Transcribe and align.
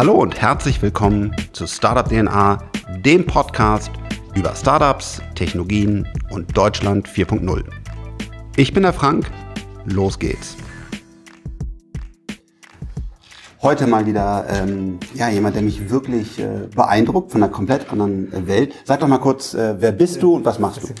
Hallo 0.00 0.14
und 0.14 0.40
herzlich 0.40 0.80
willkommen 0.80 1.36
zu 1.52 1.66
Startup 1.66 2.08
DNA, 2.08 2.56
dem 3.04 3.26
Podcast 3.26 3.90
über 4.34 4.54
Startups, 4.54 5.20
Technologien 5.34 6.08
und 6.30 6.56
Deutschland 6.56 7.06
4.0. 7.06 7.64
Ich 8.56 8.72
bin 8.72 8.82
der 8.82 8.94
Frank, 8.94 9.30
los 9.84 10.18
geht's. 10.18 10.56
Heute 13.60 13.86
mal 13.86 14.06
wieder 14.06 14.46
ähm, 14.48 15.00
ja, 15.12 15.28
jemand, 15.28 15.56
der 15.56 15.62
mich 15.62 15.90
wirklich 15.90 16.38
äh, 16.38 16.46
beeindruckt 16.74 17.32
von 17.32 17.42
einer 17.42 17.52
komplett 17.52 17.92
anderen 17.92 18.32
äh, 18.32 18.46
Welt. 18.46 18.72
Sag 18.86 19.00
doch 19.00 19.06
mal 19.06 19.18
kurz, 19.18 19.52
äh, 19.52 19.74
wer 19.80 19.92
bist 19.92 20.22
du 20.22 20.36
und 20.36 20.46
was 20.46 20.58
machst 20.58 20.82
du? 20.82 20.94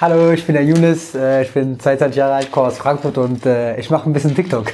Hallo, 0.00 0.30
ich 0.30 0.46
bin 0.46 0.54
der 0.54 0.64
Younes, 0.64 1.16
äh, 1.16 1.42
ich 1.42 1.52
bin 1.52 1.80
22 1.80 2.16
Jahre 2.16 2.34
alt, 2.34 2.52
komme 2.52 2.68
aus 2.68 2.78
Frankfurt 2.78 3.18
und 3.18 3.46
äh, 3.46 3.76
ich 3.80 3.90
mache 3.90 4.08
ein 4.08 4.12
bisschen 4.12 4.32
TikTok. 4.32 4.72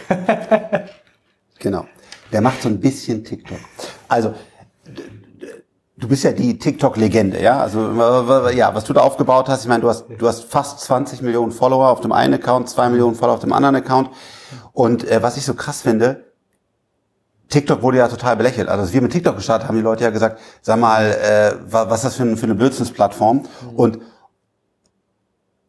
genau, 1.59 1.87
der 2.33 2.41
macht 2.41 2.63
so 2.63 2.69
ein 2.69 2.81
bisschen 2.81 3.25
TikTok. 3.25 3.59
Also, 4.09 4.35
du 5.97 6.09
bist 6.09 6.25
ja 6.25 6.33
die 6.33 6.59
TikTok-Legende, 6.59 7.41
ja? 7.41 7.61
Also, 7.61 7.93
ja, 8.51 8.75
was 8.75 8.85
du 8.85 8.93
da 8.93 9.03
aufgebaut 9.03 9.49
hast, 9.49 9.63
ich 9.63 9.69
meine, 9.69 9.83
du 9.83 9.89
hast, 9.89 10.07
du 10.19 10.27
hast 10.27 10.45
fast 10.45 10.81
20 10.81 11.23
Millionen 11.23 11.53
Follower 11.53 11.89
auf 11.89 12.01
dem 12.01 12.13
einen 12.13 12.35
Account, 12.35 12.69
zwei 12.69 12.89
Millionen 12.89 13.15
Follower 13.15 13.35
auf 13.35 13.41
dem 13.41 13.53
anderen 13.53 13.77
Account. 13.77 14.11
Und 14.73 15.09
äh, 15.09 15.23
was 15.23 15.37
ich 15.37 15.45
so 15.45 15.55
krass 15.55 15.83
finde, 15.83 16.25
TikTok 17.51 17.83
wurde 17.83 17.99
ja 17.99 18.09
total 18.09 18.37
belächelt. 18.37 18.69
Also 18.69 18.83
als 18.83 18.93
wir 18.93 19.03
mit 19.03 19.13
TikTok 19.13 19.37
gestartet 19.37 19.69
haben, 19.69 19.77
die 19.77 19.83
Leute 19.83 20.05
ja 20.05 20.11
gesagt, 20.11 20.41
sag 20.63 20.79
mal, 20.79 21.05
äh, 21.05 21.57
was 21.69 21.99
ist 21.99 22.05
das 22.05 22.15
für, 22.17 22.23
ein, 22.23 22.37
für 22.37 22.45
eine 22.45 22.55
Blödsinnsplattform? 22.55 23.39
Mhm. 23.39 23.77
Und 23.77 23.99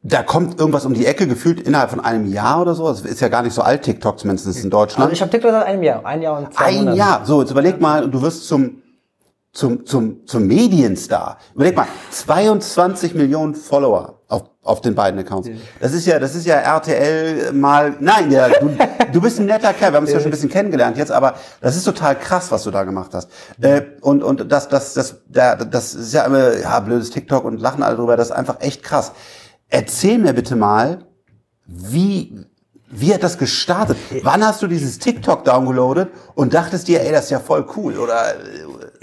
da 0.04 0.24
kommt 0.24 0.60
irgendwas 0.60 0.86
um 0.86 0.94
die 0.94 1.06
Ecke, 1.06 1.28
gefühlt 1.28 1.62
innerhalb 1.62 1.92
von 1.92 2.00
einem 2.00 2.26
Jahr 2.26 2.62
oder 2.62 2.74
so. 2.74 2.88
Das 2.88 3.02
ist 3.02 3.22
ja 3.22 3.28
gar 3.28 3.44
nicht 3.44 3.54
so 3.54 3.62
alt, 3.62 3.84
TikTok 3.84 4.20
zumindest 4.20 4.64
in 4.64 4.70
Deutschland. 4.70 5.04
Also 5.04 5.14
ich 5.14 5.22
habe 5.22 5.30
TikTok 5.30 5.52
seit 5.52 5.66
einem 5.66 5.84
Jahr, 5.84 6.04
ein 6.06 6.22
Jahr 6.22 6.40
und 6.40 6.54
zwei 6.54 6.66
Ein 6.66 6.76
Monaten. 6.78 6.98
Jahr, 6.98 7.26
so, 7.26 7.42
jetzt 7.42 7.52
überleg 7.52 7.80
mal, 7.80 8.10
du 8.10 8.22
wirst 8.22 8.48
zum, 8.48 8.82
zum, 9.54 9.86
zum, 9.86 10.26
zum 10.26 10.48
Medienstar. 10.48 11.38
Überleg 11.54 11.76
mal, 11.76 11.88
22 12.10 13.14
Millionen 13.14 13.54
Follower 13.54 14.22
auf, 14.28 14.46
auf 14.64 14.82
den 14.82 14.96
beiden 14.96 15.20
Accounts. 15.20 15.50
Das 15.80 15.94
ist 15.94 16.08
ja, 16.08 16.18
das 16.18 16.34
ist 16.34 16.48
ja 16.48 16.56
RTL 16.56 17.52
mal, 17.54 17.96
nein, 18.00 18.32
ja, 18.32 18.50
du, 18.50 18.76
du 19.12 19.22
bist 19.22 19.40
ein 19.40 19.46
netter 19.46 19.72
Kerl, 19.74 19.92
wir 19.92 19.98
haben 19.98 20.06
uns 20.06 20.14
ja 20.14 20.20
schon 20.20 20.30
ein 20.30 20.32
bisschen 20.32 20.50
kennengelernt 20.50 20.98
jetzt, 20.98 21.12
aber 21.12 21.36
das 21.60 21.76
ist 21.76 21.84
total 21.84 22.18
krass, 22.18 22.50
was 22.52 22.64
du 22.64 22.72
da 22.72 22.86
gemacht 22.86 23.12
hast. 23.14 23.30
Äh, 23.62 23.82
und, 24.02 24.24
und 24.24 24.52
das, 24.52 24.68
das, 24.68 24.96
das, 24.96 25.18
das, 25.28 25.70
das 25.70 25.94
ist 25.94 26.14
ja 26.14 26.24
immer, 26.26 26.58
ja, 26.58 26.80
blödes 26.80 27.12
TikTok 27.12 27.44
und 27.44 27.62
lachen 27.62 27.84
alle 27.84 27.98
drüber, 27.98 28.18
das 28.18 28.30
ist 28.30 28.36
einfach 28.36 28.62
echt 28.62 28.82
krass. 28.82 29.12
Erzähl 29.72 30.18
mir 30.18 30.34
bitte 30.34 30.58
mal, 30.58 31.06
wie, 31.66 32.46
wie 32.90 33.14
hat 33.14 33.24
das 33.24 33.38
gestartet? 33.38 33.98
Wann 34.22 34.46
hast 34.46 34.62
du 34.62 34.68
dieses 34.68 35.00
TikTok 35.00 35.46
downgeloadet 35.46 36.10
und 36.36 36.54
dachtest 36.54 36.90
dir, 36.90 37.02
ey, 37.02 37.12
das 37.14 37.26
ist 37.26 37.30
ja 37.32 37.40
voll 37.40 37.66
cool? 37.78 37.98
Oder 37.98 38.36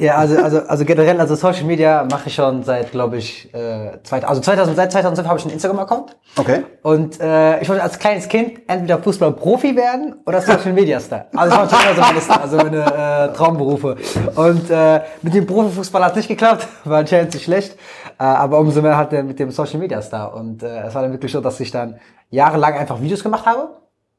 ja, 0.00 0.14
also, 0.14 0.36
also, 0.40 0.60
also 0.60 0.84
generell, 0.84 1.20
also 1.20 1.34
Social 1.34 1.64
Media 1.64 2.06
mache 2.08 2.28
ich 2.28 2.34
schon 2.34 2.62
seit, 2.62 2.92
glaube 2.92 3.16
ich, 3.16 3.52
äh, 3.52 3.98
zwei, 4.04 4.22
also 4.24 4.40
2000, 4.40 4.76
seit 4.76 4.92
2005 4.92 5.28
habe 5.28 5.38
ich 5.38 5.44
einen 5.44 5.54
Instagram-Account. 5.54 6.16
Okay. 6.36 6.64
Und 6.82 7.20
äh, 7.20 7.60
ich 7.60 7.68
wollte 7.68 7.82
als 7.82 7.98
kleines 7.98 8.28
Kind 8.28 8.60
entweder 8.68 8.98
Fußball-Profi 8.98 9.74
werden 9.74 10.14
oder 10.24 10.40
Social 10.40 10.72
Media 10.72 11.00
Star. 11.00 11.26
Also 11.34 11.52
ich 11.52 11.60
war 11.60 11.68
schon 11.68 11.88
also 11.88 12.00
meine, 12.00 12.42
also 12.42 12.56
meine 12.56 13.30
äh, 13.30 13.36
Traumberufe. 13.36 13.96
Und 14.36 14.70
äh, 14.70 15.00
mit 15.22 15.34
dem 15.34 15.46
Profifußball 15.46 16.04
hat 16.04 16.12
es 16.12 16.16
nicht 16.18 16.28
geklappt, 16.28 16.68
war 16.84 17.04
zu 17.04 17.38
schlecht. 17.38 17.76
Äh, 18.20 18.22
aber 18.22 18.60
umso 18.60 18.80
mehr 18.80 18.96
hat 18.96 19.12
er 19.12 19.24
mit 19.24 19.40
dem 19.40 19.50
Social 19.50 19.80
Media 19.80 20.00
Star. 20.00 20.32
Und 20.32 20.62
äh, 20.62 20.86
es 20.86 20.94
war 20.94 21.02
dann 21.02 21.10
wirklich 21.10 21.32
so, 21.32 21.40
dass 21.40 21.58
ich 21.58 21.72
dann 21.72 21.98
jahrelang 22.30 22.74
einfach 22.74 23.00
Videos 23.00 23.22
gemacht 23.22 23.46
habe. 23.46 23.70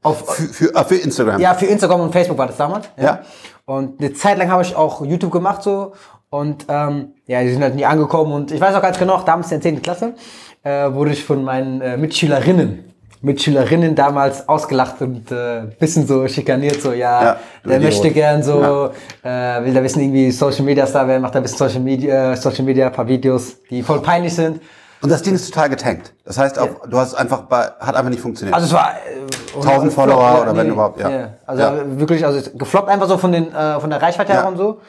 Auf, 0.01 0.35
für, 0.35 0.43
für, 0.43 0.75
äh, 0.75 0.83
für 0.83 0.95
Instagram? 0.95 1.39
Ja, 1.39 1.53
für 1.53 1.65
Instagram 1.65 2.01
und 2.01 2.11
Facebook 2.11 2.37
war 2.37 2.47
das 2.47 2.57
damals. 2.57 2.89
Ja. 2.97 3.03
ja. 3.03 3.21
Und 3.69 3.99
eine 3.99 4.13
Zeit 4.13 4.39
lang 4.39 4.49
habe 4.49 4.63
ich 4.63 4.75
auch 4.75 5.05
YouTube 5.05 5.31
gemacht 5.31 5.61
so. 5.61 5.93
Und 6.31 6.65
ähm, 6.69 7.13
ja, 7.27 7.43
die 7.43 7.51
sind 7.51 7.61
halt 7.61 7.75
nie 7.75 7.85
angekommen. 7.85 8.33
Und 8.33 8.51
ich 8.51 8.59
weiß 8.59 8.73
auch 8.73 8.81
ganz 8.81 8.97
genau, 8.97 9.21
damals 9.21 9.51
in 9.51 9.61
der 9.61 9.73
10. 9.73 9.81
Klasse 9.83 10.15
äh, 10.63 10.91
wurde 10.91 11.11
ich 11.11 11.23
von 11.23 11.43
meinen 11.43 11.79
äh, 11.81 11.95
Mitschülerinnen 11.95 12.85
Mitschülerinnen 13.21 13.95
damals 13.95 14.47
ausgelacht 14.47 15.01
und 15.01 15.29
äh, 15.29 15.63
bisschen 15.77 16.07
so 16.07 16.25
schikaniert, 16.29 16.81
so 16.81 16.93
ja, 16.93 17.21
ja 17.21 17.39
der 17.65 17.81
möchte 17.81 18.11
gern 18.11 18.41
so, 18.41 18.61
ja. 19.25 19.57
äh, 19.57 19.65
will 19.65 19.73
da 19.73 19.83
wissen 19.83 19.99
irgendwie 19.99 20.31
Social 20.31 20.63
Media 20.63 20.87
Star 20.87 21.05
werden, 21.05 21.21
macht 21.21 21.35
da 21.35 21.39
ein 21.39 21.43
bisschen 21.43 21.57
Social 21.57 21.81
Media, 21.81 22.33
Social 22.37 22.63
Media, 22.63 22.89
paar 22.89 23.05
Videos, 23.05 23.57
die 23.69 23.83
voll 23.83 24.01
peinlich 24.01 24.33
sind. 24.33 24.61
Und 25.01 25.09
das 25.09 25.21
Ding 25.21 25.33
ist 25.33 25.49
total 25.51 25.69
getankt. 25.69 26.13
Das 26.25 26.37
heißt, 26.37 26.59
auch, 26.59 26.65
ja. 26.65 26.87
du 26.89 26.97
hast 26.97 27.15
einfach 27.15 27.43
bei, 27.43 27.69
hat 27.79 27.95
einfach 27.95 28.09
nicht 28.09 28.21
funktioniert. 28.21 28.53
Also 28.53 28.67
es 28.67 28.73
war 28.73 28.91
äh, 28.91 29.65
1000 29.65 29.93
Follower 29.93 30.21
ja, 30.21 30.41
oder 30.41 30.53
nee, 30.53 30.59
wenn 30.59 30.69
überhaupt, 30.71 30.99
ja. 30.99 31.09
ja. 31.09 31.33
Also 31.45 31.63
wirklich, 31.99 32.25
also 32.25 32.49
gefloppt 32.55 32.89
einfach 32.89 33.07
so 33.07 33.17
von 33.17 33.31
den 33.31 33.53
äh, 33.53 33.79
von 33.79 33.89
der 33.89 34.01
Reichweite 34.01 34.33
her 34.33 34.47
und 34.47 34.57
so. 34.57 34.81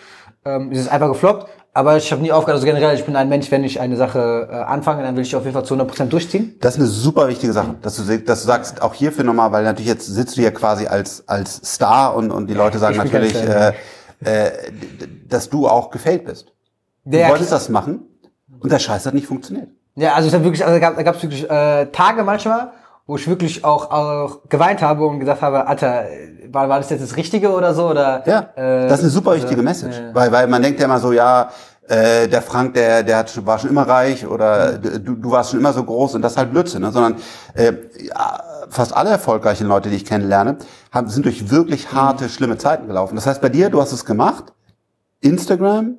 Ähm, 0.45 0.71
es 0.73 0.81
ist 0.81 0.89
einfach 0.89 1.09
gefloppt. 1.09 1.47
Aber 1.73 1.97
ich 1.97 2.11
habe 2.11 2.21
nie 2.21 2.33
aufgehört, 2.33 2.57
also 2.57 2.67
generell, 2.67 2.97
ich 2.97 3.05
bin 3.05 3.15
ein 3.15 3.29
Mensch, 3.29 3.49
wenn 3.53 3.63
ich 3.63 3.81
eine 3.81 3.97
Sache 3.97 4.49
äh, 4.51 4.55
anfange, 4.55 5.05
dann 5.05 5.15
will 5.15 5.23
ich 5.23 5.37
auf 5.37 5.45
jeden 5.45 5.55
Fall 5.55 5.65
zu 5.65 5.75
100% 5.75 6.07
durchziehen. 6.07 6.57
Das 6.61 6.75
ist 6.75 6.81
eine 6.81 6.89
super 6.89 7.29
wichtige 7.29 7.53
Sache, 7.53 7.77
dass 7.81 7.95
du, 7.95 8.19
dass 8.19 8.41
du 8.41 8.47
sagst, 8.47 8.83
auch 8.83 8.93
hierfür 8.93 9.23
nochmal, 9.23 9.53
weil 9.53 9.63
natürlich 9.63 9.87
jetzt 9.87 10.07
sitzt 10.07 10.37
du 10.37 10.41
hier 10.41 10.53
quasi 10.53 10.89
als, 10.89 11.29
als 11.29 11.61
Star 11.65 12.17
und, 12.17 12.33
und 12.33 12.49
die 12.49 12.55
Leute 12.55 12.79
sagen 12.81 12.97
natürlich, 12.97 13.37
äh, 13.37 13.73
äh, 14.25 14.51
dass 15.29 15.49
du 15.49 15.69
auch 15.69 15.91
gefällt 15.91 16.25
bist. 16.25 16.47
Du 17.05 17.13
Der 17.13 17.29
wolltest 17.29 17.53
das 17.53 17.69
machen 17.69 18.01
und 18.59 18.73
der 18.73 18.81
Scheiß 18.81 19.07
hat 19.07 19.15
nicht 19.15 19.29
funktioniert. 19.29 19.69
Ja, 19.97 20.15
also 20.15 20.29
es 20.29 20.35
hat 20.35 20.45
wirklich, 20.45 20.65
also 20.65 20.79
da 20.79 21.03
gab 21.03 21.17
es 21.17 21.23
wirklich 21.23 21.49
äh, 21.51 21.87
Tage 21.87 22.23
manchmal, 22.25 22.73
wo 23.07 23.17
ich 23.17 23.27
wirklich 23.27 23.65
auch, 23.65 23.91
auch 23.91 24.49
geweint 24.49 24.83
habe 24.83 25.05
und 25.07 25.21
gesagt 25.21 25.43
habe, 25.43 25.67
Alter, 25.67 26.07
war, 26.53 26.69
war 26.69 26.79
das 26.79 26.91
jetzt 26.91 27.03
das 27.03 27.17
Richtige 27.17 27.51
oder 27.51 27.75
so? 27.75 27.89
Oder, 27.89 28.23
ja, 28.27 28.51
äh, 28.55 28.89
das 28.89 29.01
ist 29.01 29.05
eine 29.05 29.11
super 29.11 29.35
wichtige 29.35 29.63
Message. 29.63 29.99
Äh, 29.99 30.15
weil, 30.15 30.31
weil 30.31 30.47
man 30.47 30.63
denkt 30.63 30.79
ja 30.79 30.87
immer 30.87 31.01
so, 31.01 31.13
ja, 31.13 31.51
äh, 31.89 32.29
der 32.29 32.41
Frank, 32.41 32.75
der, 32.75 33.03
der 33.03 33.17
hat, 33.17 33.47
war 33.47 33.59
schon 33.59 33.71
immer 33.71 33.83
reich 33.83 34.25
oder 34.25 34.79
mhm. 34.79 35.05
du, 35.05 35.15
du 35.17 35.31
warst 35.33 35.51
schon 35.51 35.59
immer 35.59 35.73
so 35.73 35.83
groß 35.83 36.15
und 36.15 36.23
das 36.23 36.33
ist 36.33 36.39
halt 36.39 36.53
Blödsinn. 36.53 36.83
Ne? 36.83 36.93
Sondern 36.93 37.17
äh, 37.55 37.73
ja, 38.01 38.43
fast 38.69 38.97
alle 38.97 39.11
erfolgreichen 39.11 39.67
Leute, 39.67 39.91
die 39.91 39.97
ich 39.97 40.05
kennenlerne, 40.05 40.59
haben, 40.93 41.09
sind 41.09 41.25
durch 41.25 41.51
wirklich 41.51 41.93
harte, 41.93 42.25
mhm. 42.25 42.29
schlimme 42.29 42.59
Zeiten 42.59 42.87
gelaufen. 42.87 43.17
Das 43.17 43.27
heißt, 43.27 43.41
bei 43.41 43.49
dir, 43.49 43.71
du 43.71 43.81
hast 43.81 43.91
es 43.93 44.05
gemacht, 44.05 44.53
Instagram, 45.21 45.99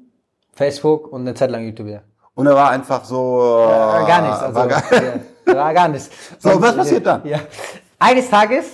Facebook 0.53 1.11
und 1.11 1.21
eine 1.21 1.33
Zeit 1.33 1.51
lang 1.51 1.65
YouTube, 1.65 1.87
ja. 1.87 2.01
Und 2.41 2.47
er 2.47 2.55
war 2.55 2.69
einfach 2.71 3.03
so. 3.03 3.67
Ja, 3.69 4.05
gar 4.05 4.21
nichts. 4.21 4.41
Also, 4.41 4.55
war 4.55 4.67
gar, 4.67 4.83
ja, 5.47 5.55
war 5.55 5.73
gar 5.73 5.87
nichts. 5.87 6.09
So, 6.39 6.49
und, 6.49 6.61
was 6.61 6.75
passiert 6.75 7.05
dann? 7.05 7.21
Ja. 7.25 7.39
Eines 7.99 8.29
Tages 8.29 8.65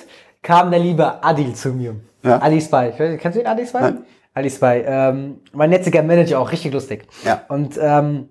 kam 0.41 0.71
der 0.71 0.79
liebe 0.79 1.23
Adil 1.23 1.53
zu 1.53 1.69
mir. 1.69 1.95
Ja. 2.23 2.41
Adi 2.41 2.61
Spy. 2.61 2.93
Kennst 3.17 3.35
du 3.35 3.41
ihn, 3.41 3.47
Adi 3.47 3.65
Spy? 3.65 3.81
Nein. 3.81 4.05
Ali 4.33 4.49
Spy. 4.49 4.83
Ähm, 4.85 5.41
mein 5.53 5.71
jetziger 5.71 6.03
Manager 6.03 6.39
auch 6.39 6.51
richtig 6.51 6.71
lustig. 6.71 7.07
Ja. 7.23 7.41
Und 7.47 7.77
ähm, 7.81 8.29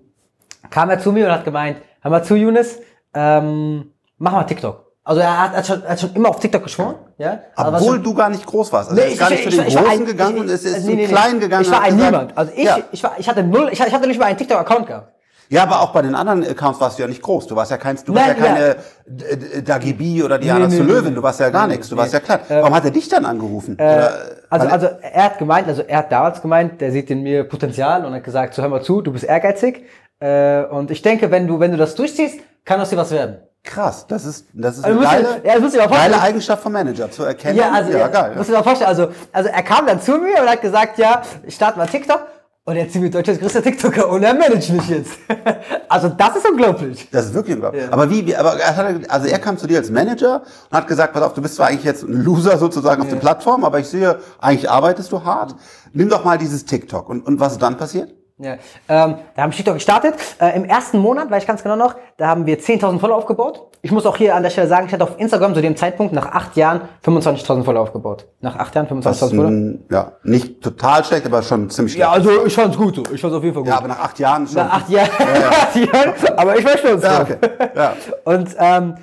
kam 0.69 0.89
er 0.89 0.99
zu 0.99 1.11
mir 1.11 1.25
und 1.25 1.31
hat 1.31 1.45
gemeint, 1.45 1.77
hör 2.01 2.11
mal 2.11 2.23
zu, 2.23 2.35
Younes, 2.35 2.79
ähm, 3.13 3.91
mach 4.17 4.31
mal 4.31 4.43
TikTok. 4.43 4.85
Also 5.03 5.21
er 5.21 5.41
hat, 5.41 5.55
hat, 5.55 5.67
schon, 5.67 5.83
hat 5.83 5.99
schon 5.99 6.13
immer 6.15 6.29
auf 6.29 6.39
TikTok 6.39 6.63
geschworen, 6.63 6.95
ja. 7.17 7.39
Obwohl 7.55 7.95
schon, 7.95 8.03
du 8.03 8.13
gar 8.13 8.29
nicht 8.29 8.45
groß 8.45 8.73
warst. 8.73 8.89
Also 8.89 9.01
nee, 9.01 9.07
er 9.07 9.13
ist 9.13 9.19
gar 9.19 9.29
nicht 9.29 9.45
ich, 9.45 9.55
für 9.55 9.61
den 9.61 9.73
Großen 9.73 9.89
ein, 9.89 10.05
gegangen 10.05 10.37
und 10.39 10.49
es 10.49 10.65
ist 10.65 10.85
nee, 10.85 10.95
nee, 10.95 11.07
Kleinen 11.07 11.39
gegangen. 11.39 11.63
Ich 11.63 11.71
war 11.71 11.81
ein 11.81 11.95
Niemand. 11.95 12.37
Also 12.37 12.51
ich, 12.53 12.65
ja. 12.65 12.79
ich, 12.91 13.01
war, 13.03 13.13
ich 13.17 13.29
hatte 13.29 13.43
null, 13.43 13.69
ich 13.71 13.81
hatte 13.81 14.07
nicht 14.07 14.19
mal 14.19 14.25
einen 14.25 14.37
TikTok-Account 14.37 14.87
gehabt. 14.87 15.13
Ja, 15.49 15.63
aber 15.63 15.81
auch 15.81 15.91
bei 15.91 16.01
den 16.01 16.15
anderen 16.15 16.43
Accounts 16.43 16.79
warst 16.81 16.97
du 16.97 17.03
ja 17.03 17.07
nicht 17.07 17.21
groß. 17.21 17.47
Du 17.47 17.55
warst 17.55 17.71
ja 17.71 17.77
kein, 17.77 17.97
du 18.05 18.13
Nein, 18.13 18.27
warst 18.27 18.39
ja 18.39 18.45
keine 18.45 18.67
ja. 18.67 19.61
Dagibi 19.61 20.23
oder 20.23 20.37
Diana 20.37 20.67
nee, 20.67 20.77
zu 20.77 20.83
nee, 20.83 20.91
Löwen. 20.91 21.15
Du 21.15 21.23
warst 21.23 21.39
ja 21.39 21.49
gar 21.49 21.67
nee, 21.67 21.73
nichts. 21.73 21.89
Du 21.89 21.97
warst 21.97 22.13
ja 22.13 22.19
klein. 22.19 22.39
Warum 22.49 22.75
hat 22.75 22.85
er 22.85 22.91
dich 22.91 23.07
dann 23.07 23.25
angerufen? 23.25 23.79
Äh, 23.79 24.09
also, 24.49 24.67
also 24.67 24.87
er 25.01 25.23
hat 25.23 25.37
gemeint, 25.37 25.67
also 25.67 25.83
er 25.83 25.99
hat 25.99 26.11
damals 26.11 26.41
gemeint, 26.41 26.81
der 26.81 26.91
sieht 26.91 27.09
in 27.09 27.23
mir 27.23 27.45
Potenzial 27.45 28.05
und 28.05 28.13
hat 28.13 28.23
gesagt, 28.23 28.53
so 28.53 28.61
hör 28.61 28.69
mal 28.69 28.81
zu, 28.81 29.01
du 29.01 29.11
bist 29.11 29.23
ehrgeizig. 29.23 29.85
Äh, 30.19 30.63
und 30.63 30.91
ich 30.91 31.01
denke, 31.01 31.31
wenn 31.31 31.47
du, 31.47 31.59
wenn 31.59 31.71
du 31.71 31.77
das 31.77 31.95
durchziehst, 31.95 32.39
kann 32.65 32.81
aus 32.81 32.89
dir 32.89 32.97
was 32.97 33.11
werden. 33.11 33.37
Krass, 33.63 34.07
das 34.07 34.25
ist, 34.25 34.47
das 34.53 34.77
ist 34.77 34.85
also 34.85 34.99
eine 34.99 35.07
geile, 35.07 35.41
ja, 35.43 35.59
muss 35.59 35.73
geile 35.73 36.21
Eigenschaft 36.21 36.63
vom 36.63 36.71
Manager, 36.71 37.11
zu 37.11 37.23
erkennen. 37.23 37.57
Ja, 37.57 37.71
also, 37.71 37.91
ja, 37.91 38.07
geil. 38.07 38.33
Muss 38.37 38.47
ich 38.47 38.55
mir 38.55 38.63
vorstellen, 38.63 38.89
also, 38.89 39.09
also 39.33 39.49
er 39.49 39.63
kam 39.63 39.85
dann 39.85 40.01
zu 40.01 40.17
mir 40.17 40.41
und 40.41 40.49
hat 40.49 40.61
gesagt, 40.61 40.97
ja, 40.97 41.21
ich 41.43 41.55
starte 41.55 41.77
mal 41.77 41.85
TikTok. 41.85 42.27
Und 42.67 42.75
er 42.75 42.89
zieht 42.89 43.01
mir 43.01 43.09
Deutschlands 43.09 43.39
größter 43.39 43.63
TikToker 43.63 44.09
und 44.09 44.23
er 44.23 44.33
managt 44.33 44.69
mich 44.71 44.89
jetzt. 44.89 45.13
also 45.87 46.09
das 46.09 46.35
ist 46.35 46.49
unglaublich. 46.49 47.07
Das 47.09 47.27
ist 47.27 47.33
wirklich 47.33 47.55
unglaublich. 47.55 47.83
Ja. 47.83 47.93
Aber 47.93 48.09
wie, 48.09 48.27
wie 48.27 48.35
aber 48.35 48.59
er 48.59 48.75
hat, 48.75 49.09
also 49.09 49.25
er 49.25 49.39
kam 49.39 49.57
zu 49.57 49.67
dir 49.67 49.77
als 49.77 49.89
Manager 49.89 50.41
und 50.69 50.77
hat 50.77 50.85
gesagt, 50.85 51.13
pass 51.13 51.23
auf, 51.23 51.33
du 51.33 51.41
bist 51.41 51.55
zwar 51.55 51.67
eigentlich 51.67 51.85
jetzt 51.85 52.03
ein 52.03 52.11
Loser 52.11 52.57
sozusagen 52.57 53.01
auf 53.01 53.07
ja. 53.07 53.13
der 53.13 53.21
Plattform, 53.21 53.63
aber 53.63 53.79
ich 53.79 53.87
sehe, 53.87 54.19
eigentlich 54.41 54.69
arbeitest 54.69 55.13
du 55.13 55.23
hart. 55.23 55.55
Nimm 55.93 56.09
doch 56.09 56.25
mal 56.25 56.37
dieses 56.37 56.65
TikTok. 56.65 57.07
Und, 57.07 57.25
und 57.25 57.39
was 57.39 57.53
ist 57.53 57.61
dann 57.61 57.77
passiert? 57.77 58.13
Ja, 58.39 58.53
ähm, 58.87 59.15
da 59.35 59.41
haben 59.41 59.51
wir 59.51 59.57
TikTok 59.57 59.73
gestartet. 59.73 60.13
Äh, 60.39 60.55
Im 60.55 60.65
ersten 60.65 60.99
Monat, 60.99 61.31
weiß 61.31 61.41
ich 61.41 61.47
ganz 61.47 61.63
genau 61.63 61.75
noch, 61.75 61.95
da 62.17 62.27
haben 62.27 62.45
wir 62.45 62.59
10.000 62.59 62.99
Follower 62.99 63.17
aufgebaut. 63.17 63.65
Ich 63.81 63.91
muss 63.91 64.05
auch 64.05 64.15
hier 64.15 64.35
an 64.35 64.43
der 64.43 64.51
Stelle 64.51 64.67
sagen, 64.67 64.85
ich 64.85 64.93
hatte 64.93 65.03
auf 65.03 65.19
Instagram 65.19 65.55
zu 65.55 65.61
dem 65.61 65.75
Zeitpunkt 65.75 66.13
nach 66.13 66.27
acht 66.27 66.55
Jahren 66.55 66.81
25.000 67.03 67.63
Follower 67.63 67.81
aufgebaut. 67.81 68.27
Nach 68.41 68.55
acht 68.55 68.75
Jahren 68.75 68.87
25.000 68.87 69.35
Follower? 69.35 69.79
Ja, 69.89 70.11
nicht 70.21 70.61
total 70.61 71.03
schlecht, 71.03 71.25
aber 71.25 71.41
schon 71.41 71.67
ziemlich 71.71 71.93
schlecht. 71.93 72.07
Ja, 72.07 72.11
also 72.11 72.45
ich 72.45 72.53
fand's 72.53 72.77
gut 72.77 72.97
so. 72.97 73.03
Ich 73.11 73.19
fand's 73.19 73.35
auf 73.35 73.43
jeden 73.43 73.55
Fall 73.55 73.63
gut. 73.63 73.71
Ja, 73.71 73.79
aber 73.79 73.87
nach 73.87 73.99
acht 74.01 74.19
Jahren 74.19 74.45
schon. 74.45 74.57
Nach 74.57 74.73
acht 74.73 74.89
Jahren, 74.89 75.09
ja, 75.19 75.39
ja. 75.39 75.49
acht 75.49 75.75
Jahren 75.75 76.13
aber 76.37 76.57
ich 76.59 76.65
war 76.65 76.77
schon 76.77 77.01
so. 77.01 77.07
Ja, 77.07 77.21
okay. 77.21 77.37
ja. 77.75 77.93
Und 78.23 78.55
ähm, 78.59 78.95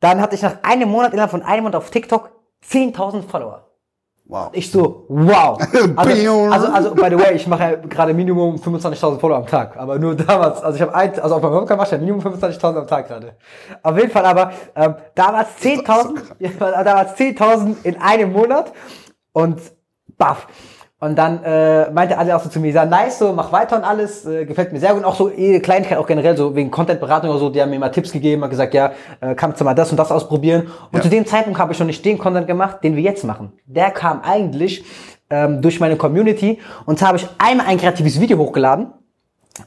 dann 0.00 0.20
hatte 0.22 0.34
ich 0.34 0.40
nach 0.40 0.62
einem 0.62 0.88
Monat, 0.88 1.12
innerhalb 1.12 1.30
von 1.30 1.42
einem 1.42 1.64
Monat 1.64 1.76
auf 1.76 1.90
TikTok 1.90 2.30
10.000 2.66 3.28
Follower. 3.28 3.67
Wow. 4.28 4.50
Ich 4.52 4.70
so, 4.70 5.06
wow. 5.08 5.58
Also, 5.96 6.50
also, 6.52 6.66
also 6.66 6.94
by 6.94 7.08
the 7.08 7.18
way, 7.18 7.34
ich 7.34 7.46
mache 7.46 7.62
ja 7.62 7.74
gerade 7.76 8.12
Minimum 8.12 8.56
25.000 8.56 9.18
Follower 9.18 9.38
am 9.38 9.46
Tag. 9.46 9.74
Aber 9.78 9.98
nur 9.98 10.14
damals, 10.14 10.62
also 10.62 10.76
ich 10.76 10.82
habe 10.82 10.94
ein, 10.94 11.18
also 11.18 11.36
auf 11.36 11.42
meinem 11.42 11.54
Webcam 11.54 11.78
mache 11.78 11.86
ich 11.86 11.92
ja 11.92 11.98
Minimum 11.98 12.20
25.000 12.20 12.76
am 12.76 12.86
Tag 12.86 13.08
gerade. 13.08 13.36
Auf 13.82 13.96
jeden 13.96 14.10
Fall 14.10 14.26
aber, 14.26 14.52
ähm, 14.76 14.96
damals 15.14 15.48
10.000, 15.62 16.18
ja, 16.40 16.84
damals 16.84 17.14
10.000 17.14 17.76
in 17.84 17.96
einem 18.02 18.32
Monat 18.32 18.70
und 19.32 19.60
baff. 20.18 20.46
Und 21.00 21.16
dann 21.16 21.44
äh, 21.44 21.90
meinte 21.92 22.18
alle 22.18 22.34
auch 22.34 22.42
so 22.42 22.48
zu 22.48 22.58
mir, 22.58 22.72
ja, 22.72 22.84
nice, 22.84 23.20
so, 23.20 23.32
mach 23.32 23.52
weiter 23.52 23.76
und 23.76 23.84
alles, 23.84 24.26
äh, 24.26 24.44
gefällt 24.44 24.72
mir 24.72 24.80
sehr 24.80 24.90
gut. 24.94 24.98
Und 24.98 25.04
auch 25.04 25.14
so 25.14 25.30
jede 25.30 25.60
Kleinigkeit, 25.60 25.96
auch 25.96 26.06
generell 26.08 26.36
so 26.36 26.56
wegen 26.56 26.72
Content-Beratung 26.72 27.30
oder 27.30 27.38
so, 27.38 27.50
die 27.50 27.62
haben 27.62 27.70
mir 27.70 27.78
mal 27.78 27.90
Tipps 27.90 28.10
gegeben, 28.10 28.42
haben 28.42 28.50
gesagt, 28.50 28.74
ja, 28.74 28.90
äh, 29.20 29.36
kannst 29.36 29.60
du 29.60 29.64
mal 29.64 29.74
das 29.74 29.92
und 29.92 29.96
das 29.96 30.10
ausprobieren. 30.10 30.62
Und 30.90 30.96
Ja. 30.98 31.02
zu 31.02 31.08
dem 31.08 31.24
Zeitpunkt 31.24 31.60
habe 31.60 31.72
ich 31.72 31.78
noch 31.78 31.86
nicht 31.86 32.04
den 32.04 32.18
Content 32.18 32.48
gemacht, 32.48 32.78
den 32.82 32.96
wir 32.96 33.02
jetzt 33.04 33.22
machen. 33.22 33.52
Der 33.66 33.92
kam 33.92 34.22
eigentlich 34.22 34.84
ähm, 35.30 35.62
durch 35.62 35.78
meine 35.78 35.94
Community. 35.96 36.58
Und 36.84 36.98
zwar 36.98 37.08
habe 37.08 37.18
ich 37.18 37.28
einmal 37.38 37.66
ein 37.66 37.78
kreatives 37.78 38.18
Video 38.18 38.36
hochgeladen. 38.38 38.88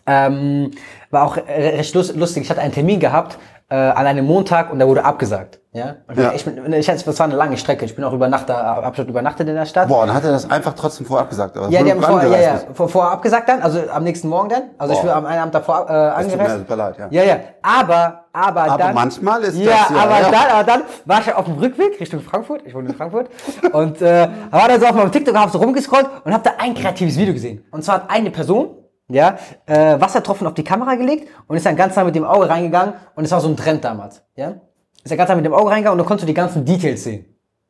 Ähm, 0.06 0.72
war 1.12 1.26
auch 1.28 1.38
re- 1.38 1.44
recht 1.48 1.96
lus- 1.96 2.14
lustig. 2.16 2.44
Ich 2.44 2.50
hatte 2.50 2.62
einen 2.62 2.74
Termin 2.74 3.00
gehabt 3.00 3.38
äh, 3.72 3.76
an 3.76 4.06
einem 4.06 4.26
Montag 4.26 4.70
und 4.72 4.80
der 4.80 4.88
wurde 4.88 5.06
abgesagt. 5.06 5.60
Ja, 5.72 5.96
Ja. 6.14 6.34
Ich, 6.34 6.44
bin, 6.44 6.74
ich 6.74 6.90
hatte, 6.90 7.06
das 7.06 7.18
war 7.18 7.26
eine 7.26 7.36
lange 7.38 7.56
Strecke. 7.56 7.86
Ich 7.86 7.96
bin 7.96 8.04
auch 8.04 8.12
über 8.12 8.28
Nacht 8.28 8.50
da, 8.50 8.82
hab 8.84 8.94
schon 8.98 9.08
übernachtet 9.08 9.48
in 9.48 9.56
der 9.56 9.66
Stadt. 9.66 9.88
Boah, 9.88 10.06
dann 10.06 10.14
hat 10.14 10.26
er 10.26 10.32
das 10.32 10.52
einfach 10.52 10.74
trotzdem 10.74 11.06
vorab 11.06 11.30
gesagt. 11.30 11.56
aber 11.56 11.70
Ja, 11.70 11.82
die 11.82 11.92
haben 11.92 12.02
vorher, 12.02 12.30
ja, 12.30 12.42
ja, 12.42 12.60
vor, 12.74 12.90
vorher 12.90 13.14
abgesagt 13.14 13.48
dann, 13.48 13.62
also 13.62 13.80
am 13.90 14.04
nächsten 14.04 14.28
Morgen 14.28 14.50
dann. 14.50 14.64
Also 14.78 14.94
ich 14.94 15.00
Boah. 15.00 15.06
bin 15.06 15.16
am 15.16 15.26
einen 15.26 15.40
Abend 15.40 15.56
davor 15.56 15.84
äh, 15.84 15.84
tut 15.84 15.88
mir 15.88 16.16
angereist. 16.16 16.58
super 16.58 16.76
leid, 16.76 16.98
ja. 16.98 17.08
Ja, 17.12 17.24
ja. 17.24 17.40
Aber, 17.62 18.26
aber, 18.34 18.62
Aber 18.64 18.78
dann. 18.78 18.94
manchmal 18.94 19.42
ist 19.44 19.58
ja, 19.58 19.72
das 19.72 19.90
ja, 19.90 19.96
aber 20.04 20.20
ja. 20.20 20.32
dann, 20.32 20.50
aber 20.52 20.64
dann 20.66 20.82
war 21.06 21.22
ich 21.22 21.34
auf 21.34 21.46
dem 21.46 21.58
Rückweg 21.58 21.98
Richtung 21.98 22.20
Frankfurt. 22.20 22.64
Ich 22.66 22.76
wohne 22.76 22.90
in 22.90 22.96
Frankfurt. 22.96 23.30
und 23.72 24.02
äh, 24.02 24.28
war 24.50 24.68
dann 24.68 24.82
so 24.82 24.88
auf 24.88 24.96
meinem 24.96 25.14
TikTok, 25.14 25.34
hab 25.38 25.52
so 25.52 25.60
rumgescrollt 25.60 26.10
und 26.26 26.34
hab 26.34 26.44
da 26.44 26.52
ein 26.58 26.74
kreatives 26.74 27.18
Video 27.18 27.34
gesehen. 27.34 27.64
Und 27.72 27.86
zwar 27.86 27.96
hat 27.96 28.10
eine 28.10 28.30
Person, 28.30 28.72
ja, 29.14 29.38
äh, 29.66 30.00
Wassertropfen 30.00 30.48
auf 30.48 30.54
die 30.54 30.64
Kamera 30.64 30.96
gelegt 30.96 31.28
und 31.48 31.58
ist 31.58 31.66
dann 31.66 31.76
ganz 31.76 31.96
nah 31.96 32.04
mit 32.04 32.16
dem 32.16 32.26
Auge 32.26 32.50
reingegangen 32.50 32.96
und 33.16 33.24
es 33.24 33.32
war 33.32 33.42
so 33.42 33.50
ein 33.50 33.58
Trend 33.58 33.84
damals, 33.84 34.24
ja. 34.36 34.56
Ist 35.04 35.10
dann 35.10 35.18
ganz 35.18 35.30
nah 35.30 35.36
mit 35.36 35.46
dem 35.46 35.54
Auge 35.54 35.72
reingegangen 35.72 35.94
und 35.94 35.98
dann 36.00 36.08
konntest 36.08 36.24
du 36.24 36.28
die 36.28 36.34
ganzen 36.34 36.64
Details 36.64 37.04
sehen. 37.04 37.26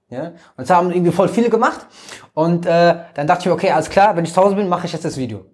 Ja? 0.09 0.27
Und 0.27 0.35
das 0.57 0.69
haben 0.69 0.91
irgendwie 0.91 1.11
voll 1.11 1.29
viele 1.29 1.49
gemacht. 1.49 1.87
Und 2.33 2.65
äh, 2.65 2.95
dann 3.13 3.27
dachte 3.27 3.41
ich 3.41 3.45
mir, 3.47 3.53
okay, 3.53 3.71
alles 3.71 3.89
klar, 3.89 4.15
wenn 4.15 4.25
ich 4.25 4.33
zu 4.33 4.41
Hause 4.41 4.55
bin, 4.55 4.67
mache 4.67 4.85
ich 4.85 4.93
jetzt 4.93 5.05
das 5.05 5.17
Video. 5.17 5.45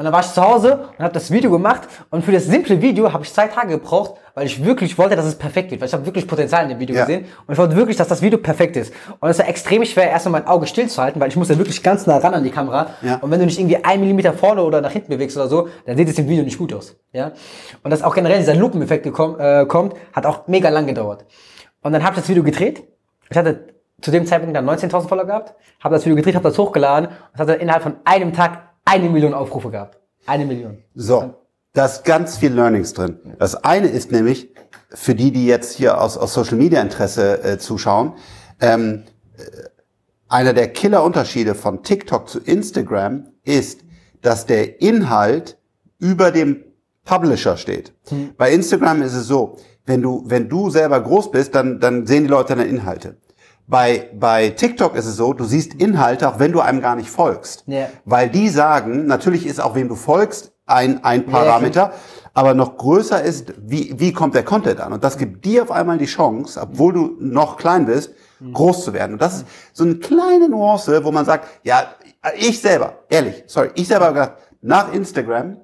Und 0.00 0.04
dann 0.04 0.14
war 0.14 0.20
ich 0.20 0.32
zu 0.32 0.40
Hause 0.42 0.88
und 0.96 1.04
habe 1.04 1.12
das 1.12 1.30
Video 1.30 1.50
gemacht. 1.50 1.82
Und 2.08 2.24
für 2.24 2.32
das 2.32 2.46
simple 2.46 2.80
Video 2.80 3.12
habe 3.12 3.22
ich 3.22 3.34
zwei 3.34 3.48
Tage 3.48 3.68
gebraucht, 3.68 4.14
weil 4.32 4.46
ich 4.46 4.64
wirklich 4.64 4.96
wollte, 4.96 5.14
dass 5.14 5.26
es 5.26 5.34
perfekt 5.34 5.70
wird. 5.70 5.82
Weil 5.82 5.88
ich 5.88 5.92
habe 5.92 6.06
wirklich 6.06 6.26
Potenzial 6.26 6.62
in 6.62 6.70
dem 6.70 6.78
Video 6.78 6.96
Ja. 6.96 7.02
gesehen. 7.04 7.26
Und 7.46 7.52
ich 7.52 7.58
wollte 7.58 7.76
wirklich, 7.76 7.98
dass 7.98 8.08
das 8.08 8.22
Video 8.22 8.38
perfekt 8.38 8.78
ist. 8.78 8.94
Und 9.20 9.28
es 9.28 9.38
war 9.38 9.46
extrem 9.46 9.84
schwer, 9.84 10.08
erstmal 10.08 10.40
mein 10.40 10.46
Auge 10.46 10.66
stillzuhalten, 10.66 11.20
weil 11.20 11.28
ich 11.28 11.36
musste 11.36 11.58
wirklich 11.58 11.82
ganz 11.82 12.06
nah 12.06 12.16
ran 12.16 12.32
an 12.32 12.42
die 12.42 12.48
Kamera. 12.50 12.94
Ja. 13.02 13.16
Und 13.16 13.30
wenn 13.30 13.40
du 13.40 13.44
nicht 13.44 13.58
irgendwie 13.60 13.76
einen 13.84 14.00
Millimeter 14.00 14.32
vorne 14.32 14.62
oder 14.62 14.80
nach 14.80 14.90
hinten 14.90 15.10
bewegst 15.10 15.36
oder 15.36 15.48
so, 15.48 15.68
dann 15.84 15.98
sieht 15.98 16.08
es 16.08 16.18
im 16.18 16.26
Video 16.26 16.44
nicht 16.44 16.56
gut 16.56 16.72
aus. 16.72 16.96
Ja? 17.12 17.32
Und 17.82 17.90
dass 17.90 18.02
auch 18.02 18.14
generell 18.14 18.38
dieser 18.38 18.54
Lupeneffekt 18.54 19.02
gekommen, 19.02 19.38
äh, 19.38 19.66
kommt, 19.66 19.92
hat 20.14 20.24
auch 20.24 20.46
mega 20.46 20.70
lang 20.70 20.86
gedauert. 20.86 21.26
Und 21.82 21.92
dann 21.92 22.02
habe 22.04 22.14
ich 22.14 22.20
das 22.20 22.28
Video 22.30 22.42
gedreht. 22.42 22.84
Ich 23.28 23.36
hatte 23.36 23.66
zu 24.00 24.10
dem 24.10 24.24
Zeitpunkt 24.24 24.56
dann 24.56 24.64
19.000 24.66 25.08
Follower 25.08 25.26
gehabt, 25.26 25.52
habe 25.84 25.94
das 25.94 26.06
Video 26.06 26.16
gedreht, 26.16 26.36
habe 26.36 26.48
das 26.48 26.56
hochgeladen 26.56 27.10
und 27.34 27.38
hatte 27.38 27.52
innerhalb 27.52 27.82
von 27.82 27.96
einem 28.06 28.32
Tag 28.32 28.69
eine 28.84 29.08
Million 29.08 29.34
Aufrufe 29.34 29.70
gehabt. 29.70 29.98
Eine 30.26 30.46
Million. 30.46 30.78
So, 30.94 31.34
da 31.72 31.86
ist 31.86 32.04
ganz 32.04 32.36
viel 32.36 32.52
Learnings 32.52 32.92
drin. 32.92 33.18
Das 33.38 33.54
eine 33.56 33.88
ist 33.88 34.12
nämlich, 34.12 34.54
für 34.90 35.14
die, 35.14 35.30
die 35.30 35.46
jetzt 35.46 35.76
hier 35.76 36.00
aus, 36.00 36.18
aus 36.18 36.34
Social 36.34 36.56
Media 36.56 36.80
Interesse 36.80 37.42
äh, 37.42 37.58
zuschauen, 37.58 38.14
ähm, 38.60 39.04
äh, 39.36 39.42
einer 40.28 40.52
der 40.52 40.72
Killer-Unterschiede 40.72 41.54
von 41.54 41.82
TikTok 41.82 42.28
zu 42.28 42.40
Instagram 42.40 43.28
ist, 43.44 43.80
dass 44.22 44.46
der 44.46 44.80
Inhalt 44.80 45.58
über 45.98 46.30
dem 46.30 46.64
Publisher 47.04 47.56
steht. 47.56 47.92
Bei 48.36 48.52
Instagram 48.52 49.02
ist 49.02 49.14
es 49.14 49.26
so, 49.26 49.56
wenn 49.86 50.02
du, 50.02 50.22
wenn 50.26 50.48
du 50.48 50.70
selber 50.70 51.00
groß 51.00 51.30
bist, 51.30 51.54
dann, 51.54 51.80
dann 51.80 52.06
sehen 52.06 52.24
die 52.24 52.30
Leute 52.30 52.54
deine 52.54 52.68
Inhalte. 52.68 53.16
Bei, 53.70 54.10
bei 54.18 54.50
TikTok 54.50 54.96
ist 54.96 55.06
es 55.06 55.16
so, 55.16 55.32
du 55.32 55.44
siehst 55.44 55.74
Inhalte, 55.74 56.28
auch 56.28 56.40
wenn 56.40 56.50
du 56.50 56.60
einem 56.60 56.80
gar 56.80 56.96
nicht 56.96 57.08
folgst. 57.08 57.62
Ja. 57.68 57.86
Weil 58.04 58.28
die 58.28 58.48
sagen, 58.48 59.06
natürlich 59.06 59.46
ist 59.46 59.60
auch 59.60 59.76
wem 59.76 59.88
du 59.88 59.94
folgst 59.94 60.52
ein, 60.66 61.04
ein 61.04 61.24
Parameter, 61.24 61.92
aber 62.34 62.54
noch 62.54 62.76
größer 62.76 63.22
ist, 63.22 63.54
wie, 63.58 63.94
wie 63.96 64.12
kommt 64.12 64.34
der 64.34 64.42
Content 64.42 64.80
an? 64.80 64.92
Und 64.92 65.04
das 65.04 65.18
gibt 65.18 65.44
dir 65.44 65.62
auf 65.62 65.70
einmal 65.70 65.98
die 65.98 66.06
Chance, 66.06 66.60
obwohl 66.60 66.92
du 66.92 67.16
noch 67.20 67.56
klein 67.56 67.86
bist, 67.86 68.12
groß 68.52 68.84
zu 68.84 68.92
werden. 68.92 69.12
Und 69.12 69.22
das 69.22 69.42
ist 69.42 69.46
so 69.72 69.84
eine 69.84 69.96
kleine 69.96 70.48
Nuance, 70.48 71.04
wo 71.04 71.12
man 71.12 71.24
sagt, 71.24 71.46
ja, 71.62 71.94
ich 72.36 72.60
selber, 72.60 72.94
ehrlich, 73.08 73.44
sorry, 73.46 73.70
ich 73.76 73.86
selber 73.86 74.06
habe 74.06 74.14
gedacht, 74.14 74.32
nach 74.62 74.92
Instagram, 74.92 75.58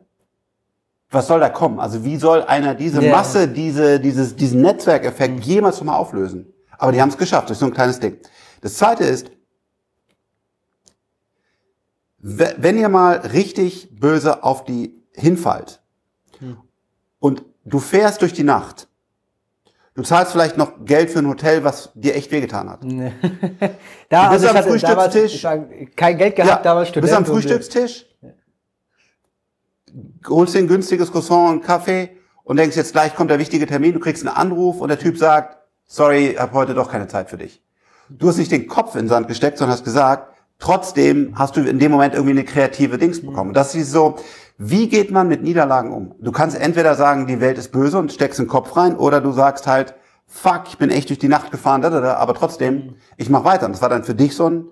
was 1.10 1.26
soll 1.26 1.40
da 1.40 1.48
kommen? 1.48 1.80
Also 1.80 2.04
wie 2.04 2.16
soll 2.16 2.42
einer 2.44 2.74
diese 2.74 3.02
Ja. 3.02 3.10
Masse, 3.10 3.48
diese, 3.48 3.98
dieses, 3.98 4.36
diesen 4.36 4.62
Netzwerkeffekt 4.62 5.44
jemals 5.44 5.78
nochmal 5.78 5.98
auflösen? 5.98 6.52
Aber 6.78 6.92
die 6.92 7.00
haben 7.00 7.08
es 7.08 7.16
geschafft, 7.18 7.48
durch 7.48 7.58
so 7.58 7.66
ein 7.66 7.72
kleines 7.74 8.00
Ding. 8.00 8.18
Das 8.60 8.74
zweite 8.74 9.04
ist, 9.04 9.30
we- 12.18 12.54
wenn 12.58 12.78
ihr 12.78 12.88
mal 12.88 13.16
richtig 13.18 13.88
böse 13.98 14.42
auf 14.44 14.64
die 14.64 15.02
hinfallt 15.12 15.80
und 17.18 17.44
du 17.64 17.78
fährst 17.78 18.20
durch 18.22 18.32
die 18.32 18.42
Nacht, 18.44 18.88
du 19.94 20.02
zahlst 20.02 20.32
vielleicht 20.32 20.56
noch 20.58 20.84
Geld 20.84 21.10
für 21.10 21.20
ein 21.20 21.28
Hotel, 21.28 21.64
was 21.64 21.90
dir 21.94 22.14
echt 22.14 22.30
wehgetan 22.30 22.68
hat. 22.68 22.84
Nee. 22.84 23.12
da, 24.10 24.26
Du 24.26 24.32
bist 24.32 24.44
ich 24.44 24.50
am 24.50 24.56
hatte 24.56 24.68
Frühstückstisch. 24.68 25.42
Damals, 25.42 25.70
kein 25.96 26.18
Geld 26.18 26.36
gehabt, 26.36 26.64
damals 26.66 26.92
du 26.92 27.00
bist 27.00 27.12
am 27.14 27.24
Frühstückstisch, 27.24 28.06
holst 30.28 30.54
dir 30.54 30.58
ein 30.58 30.68
günstiges 30.68 31.10
Croissant 31.10 31.50
und 31.50 31.62
Kaffee 31.64 32.16
und 32.44 32.58
denkst, 32.58 32.76
jetzt 32.76 32.92
gleich 32.92 33.14
kommt 33.14 33.30
der 33.30 33.38
wichtige 33.38 33.66
Termin, 33.66 33.94
du 33.94 34.00
kriegst 34.00 34.26
einen 34.26 34.36
Anruf 34.36 34.80
und 34.80 34.88
der 34.88 34.98
Typ 34.98 35.16
sagt, 35.16 35.55
sorry, 35.86 36.36
hab 36.38 36.52
heute 36.52 36.74
doch 36.74 36.90
keine 36.90 37.08
Zeit 37.08 37.30
für 37.30 37.38
dich. 37.38 37.62
Du 38.08 38.28
hast 38.28 38.36
nicht 38.36 38.52
den 38.52 38.68
Kopf 38.68 38.94
in 38.94 39.02
den 39.02 39.08
Sand 39.08 39.28
gesteckt, 39.28 39.58
sondern 39.58 39.74
hast 39.74 39.84
gesagt, 39.84 40.34
trotzdem 40.58 41.34
hast 41.36 41.56
du 41.56 41.60
in 41.60 41.78
dem 41.78 41.90
Moment 41.90 42.14
irgendwie 42.14 42.32
eine 42.32 42.44
kreative 42.44 42.98
Dings 42.98 43.20
bekommen. 43.24 43.52
Das 43.52 43.74
ist 43.74 43.90
so, 43.90 44.16
wie 44.58 44.88
geht 44.88 45.10
man 45.10 45.28
mit 45.28 45.42
Niederlagen 45.42 45.92
um? 45.92 46.14
Du 46.20 46.32
kannst 46.32 46.58
entweder 46.58 46.94
sagen, 46.94 47.26
die 47.26 47.40
Welt 47.40 47.58
ist 47.58 47.72
böse 47.72 47.98
und 47.98 48.12
steckst 48.12 48.38
den 48.38 48.46
Kopf 48.46 48.76
rein, 48.76 48.96
oder 48.96 49.20
du 49.20 49.32
sagst 49.32 49.66
halt, 49.66 49.94
fuck, 50.26 50.62
ich 50.68 50.78
bin 50.78 50.90
echt 50.90 51.08
durch 51.08 51.18
die 51.18 51.28
Nacht 51.28 51.50
gefahren, 51.50 51.82
da, 51.82 51.90
da, 51.90 52.00
da, 52.00 52.14
aber 52.14 52.34
trotzdem, 52.34 52.96
ich 53.16 53.28
mach 53.28 53.44
weiter. 53.44 53.66
Und 53.66 53.72
das 53.72 53.82
war 53.82 53.88
dann 53.88 54.04
für 54.04 54.14
dich 54.14 54.34
so 54.34 54.48
ein, 54.48 54.66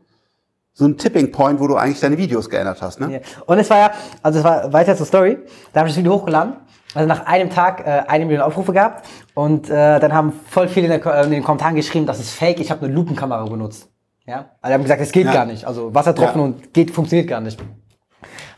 so 0.73 0.87
ein 0.87 0.97
Tipping 0.97 1.31
Point, 1.31 1.61
wo 1.61 1.69
du 1.69 1.77
eigentlich 1.77 2.01
deine 2.01 2.19
Videos 2.19 2.51
geändert 2.51 2.83
hast, 2.83 2.99
ne? 2.99 3.13
Ja. 3.13 3.21
Und 3.47 3.59
es 3.59 3.71
war 3.71 3.79
ja, 3.79 3.91
also 4.23 4.41
es 4.41 4.45
war 4.45 4.73
weiter 4.73 4.97
zur 4.97 5.07
Story, 5.07 5.39
da 5.73 5.81
habe 5.81 5.89
ich 5.89 5.95
das 5.95 6.01
Video 6.01 6.15
hochgeladen, 6.15 6.57
also 6.95 7.07
nach 7.09 7.27
einem 7.27 7.51
Tag 7.51 7.87
äh, 7.87 8.05
eine 8.07 8.25
Million 8.25 8.43
Aufrufe 8.43 8.73
gehabt 8.73 9.07
und 9.35 9.69
äh, 9.69 9.99
dann 10.01 10.13
haben 10.15 10.33
voll 10.49 10.69
viele 10.69 10.95
in, 10.95 11.01
der, 11.03 11.15
äh, 11.15 11.25
in 11.25 11.31
den 11.31 11.45
Kommentaren 11.45 11.75
geschrieben, 11.75 12.07
das 12.07 12.21
ist 12.21 12.31
fake, 12.31 12.61
ich 12.61 12.71
habe 12.71 12.85
eine 12.87 12.95
Lupenkamera 12.95 13.45
benutzt. 13.45 13.89
Ja, 14.27 14.37
also 14.63 14.69
die 14.69 14.73
haben 14.75 14.83
gesagt, 14.83 15.01
es 15.03 15.13
geht 15.13 15.27
Ja. 15.27 15.33
gar 15.33 15.45
nicht, 15.47 15.65
also 15.67 15.95
Wassertropfen 15.95 16.41
Ja. 16.41 16.45
und 16.47 16.73
geht, 16.73 16.91
funktioniert 16.91 17.29
gar 17.29 17.41
nicht. 17.41 17.59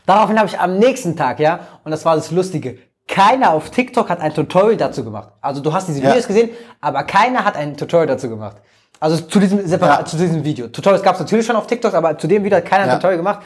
Daraufhin 0.05 0.37
habe 0.37 0.47
ich 0.47 0.59
am 0.59 0.77
nächsten 0.77 1.15
Tag, 1.17 1.39
ja, 1.39 1.59
und 1.83 1.91
das 1.91 2.05
war 2.05 2.15
das 2.15 2.31
Lustige, 2.31 2.77
keiner 3.07 3.51
auf 3.53 3.69
TikTok 3.69 4.09
hat 4.09 4.19
ein 4.21 4.33
Tutorial 4.33 4.77
dazu 4.77 5.03
gemacht. 5.03 5.29
Also 5.41 5.61
du 5.61 5.71
hast 5.73 5.87
diese 5.87 6.01
Ja. 6.01 6.09
Videos 6.09 6.27
gesehen, 6.27 6.49
aber 6.81 7.03
keiner 7.03 7.43
hat 7.45 7.55
ein 7.55 7.75
Tutorial 7.75 8.07
dazu 8.07 8.29
gemacht. 8.29 8.57
Also 8.99 9.17
zu 9.17 9.39
diesem, 9.39 9.65
separat, 9.65 9.99
Ja. 9.99 10.05
zu 10.05 10.17
diesem 10.17 10.43
Video. 10.43 10.67
Tutorials 10.67 11.03
gab 11.03 11.13
es 11.15 11.19
natürlich 11.21 11.45
schon 11.45 11.55
auf 11.55 11.67
TikTok, 11.67 11.93
aber 11.93 12.17
zu 12.17 12.27
dem 12.27 12.43
Video 12.43 12.57
hat 12.57 12.65
keiner 12.65 12.83
ein 12.83 12.89
Ja. 12.89 12.95
Tutorial 12.95 13.17
gemacht. 13.17 13.39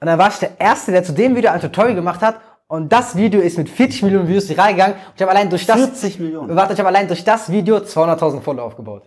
Und 0.00 0.06
dann 0.06 0.18
war 0.18 0.28
ich 0.28 0.36
der 0.38 0.58
Erste, 0.58 0.92
der 0.92 1.04
zu 1.04 1.12
dem 1.12 1.36
Video 1.36 1.50
ein 1.50 1.60
Tutorial 1.60 1.94
gemacht 1.94 2.20
hat. 2.22 2.36
Und 2.74 2.92
das 2.92 3.14
Video 3.14 3.40
ist 3.40 3.56
mit 3.56 3.68
40 3.68 4.02
Millionen 4.02 4.26
Views 4.26 4.50
reingegangen. 4.58 4.96
Und 4.96 5.12
ich 5.14 5.22
habe 5.22 5.30
allein 5.30 5.48
durch 5.48 5.64
das... 5.64 5.76
40 5.76 6.18
Millionen? 6.18 6.56
Warte, 6.56 6.72
ich 6.72 6.78
habe 6.80 6.88
allein 6.88 7.06
durch 7.06 7.22
das 7.22 7.48
Video 7.48 7.76
200.000 7.76 8.40
Follower 8.40 8.64
aufgebaut. 8.64 9.04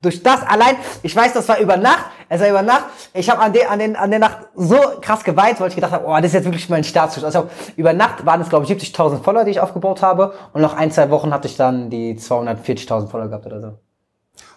Durch 0.00 0.22
das 0.22 0.42
allein, 0.42 0.76
ich 1.02 1.14
weiß, 1.14 1.34
das 1.34 1.46
war 1.50 1.58
über 1.58 1.76
Nacht, 1.76 2.06
es 2.30 2.40
war 2.40 2.48
über 2.48 2.62
Nacht, 2.62 2.84
ich 3.12 3.28
habe 3.28 3.42
an, 3.42 3.52
der 3.52 3.70
an, 3.70 3.78
den, 3.78 3.94
an 3.94 4.10
der 4.10 4.20
Nacht 4.20 4.38
so 4.54 4.78
krass 5.02 5.22
geweint, 5.22 5.60
weil 5.60 5.68
ich 5.68 5.74
gedacht 5.74 5.92
habe, 5.92 6.06
oh, 6.06 6.14
das 6.16 6.26
ist 6.26 6.32
jetzt 6.32 6.44
wirklich 6.46 6.70
mein 6.70 6.82
Startschuss. 6.82 7.24
Also 7.24 7.50
über 7.76 7.92
Nacht 7.92 8.24
waren 8.24 8.40
es, 8.40 8.48
glaube 8.48 8.64
ich, 8.64 8.70
70.000 8.70 9.22
Follower, 9.22 9.44
die 9.44 9.50
ich 9.50 9.60
aufgebaut 9.60 10.00
habe 10.00 10.32
und 10.54 10.62
nach 10.62 10.74
ein, 10.74 10.90
zwei 10.90 11.10
Wochen 11.10 11.34
hatte 11.34 11.46
ich 11.46 11.56
dann 11.56 11.90
die 11.90 12.14
240.000 12.14 13.08
Follower 13.08 13.28
gehabt 13.28 13.44
oder 13.44 13.60
so. 13.60 13.74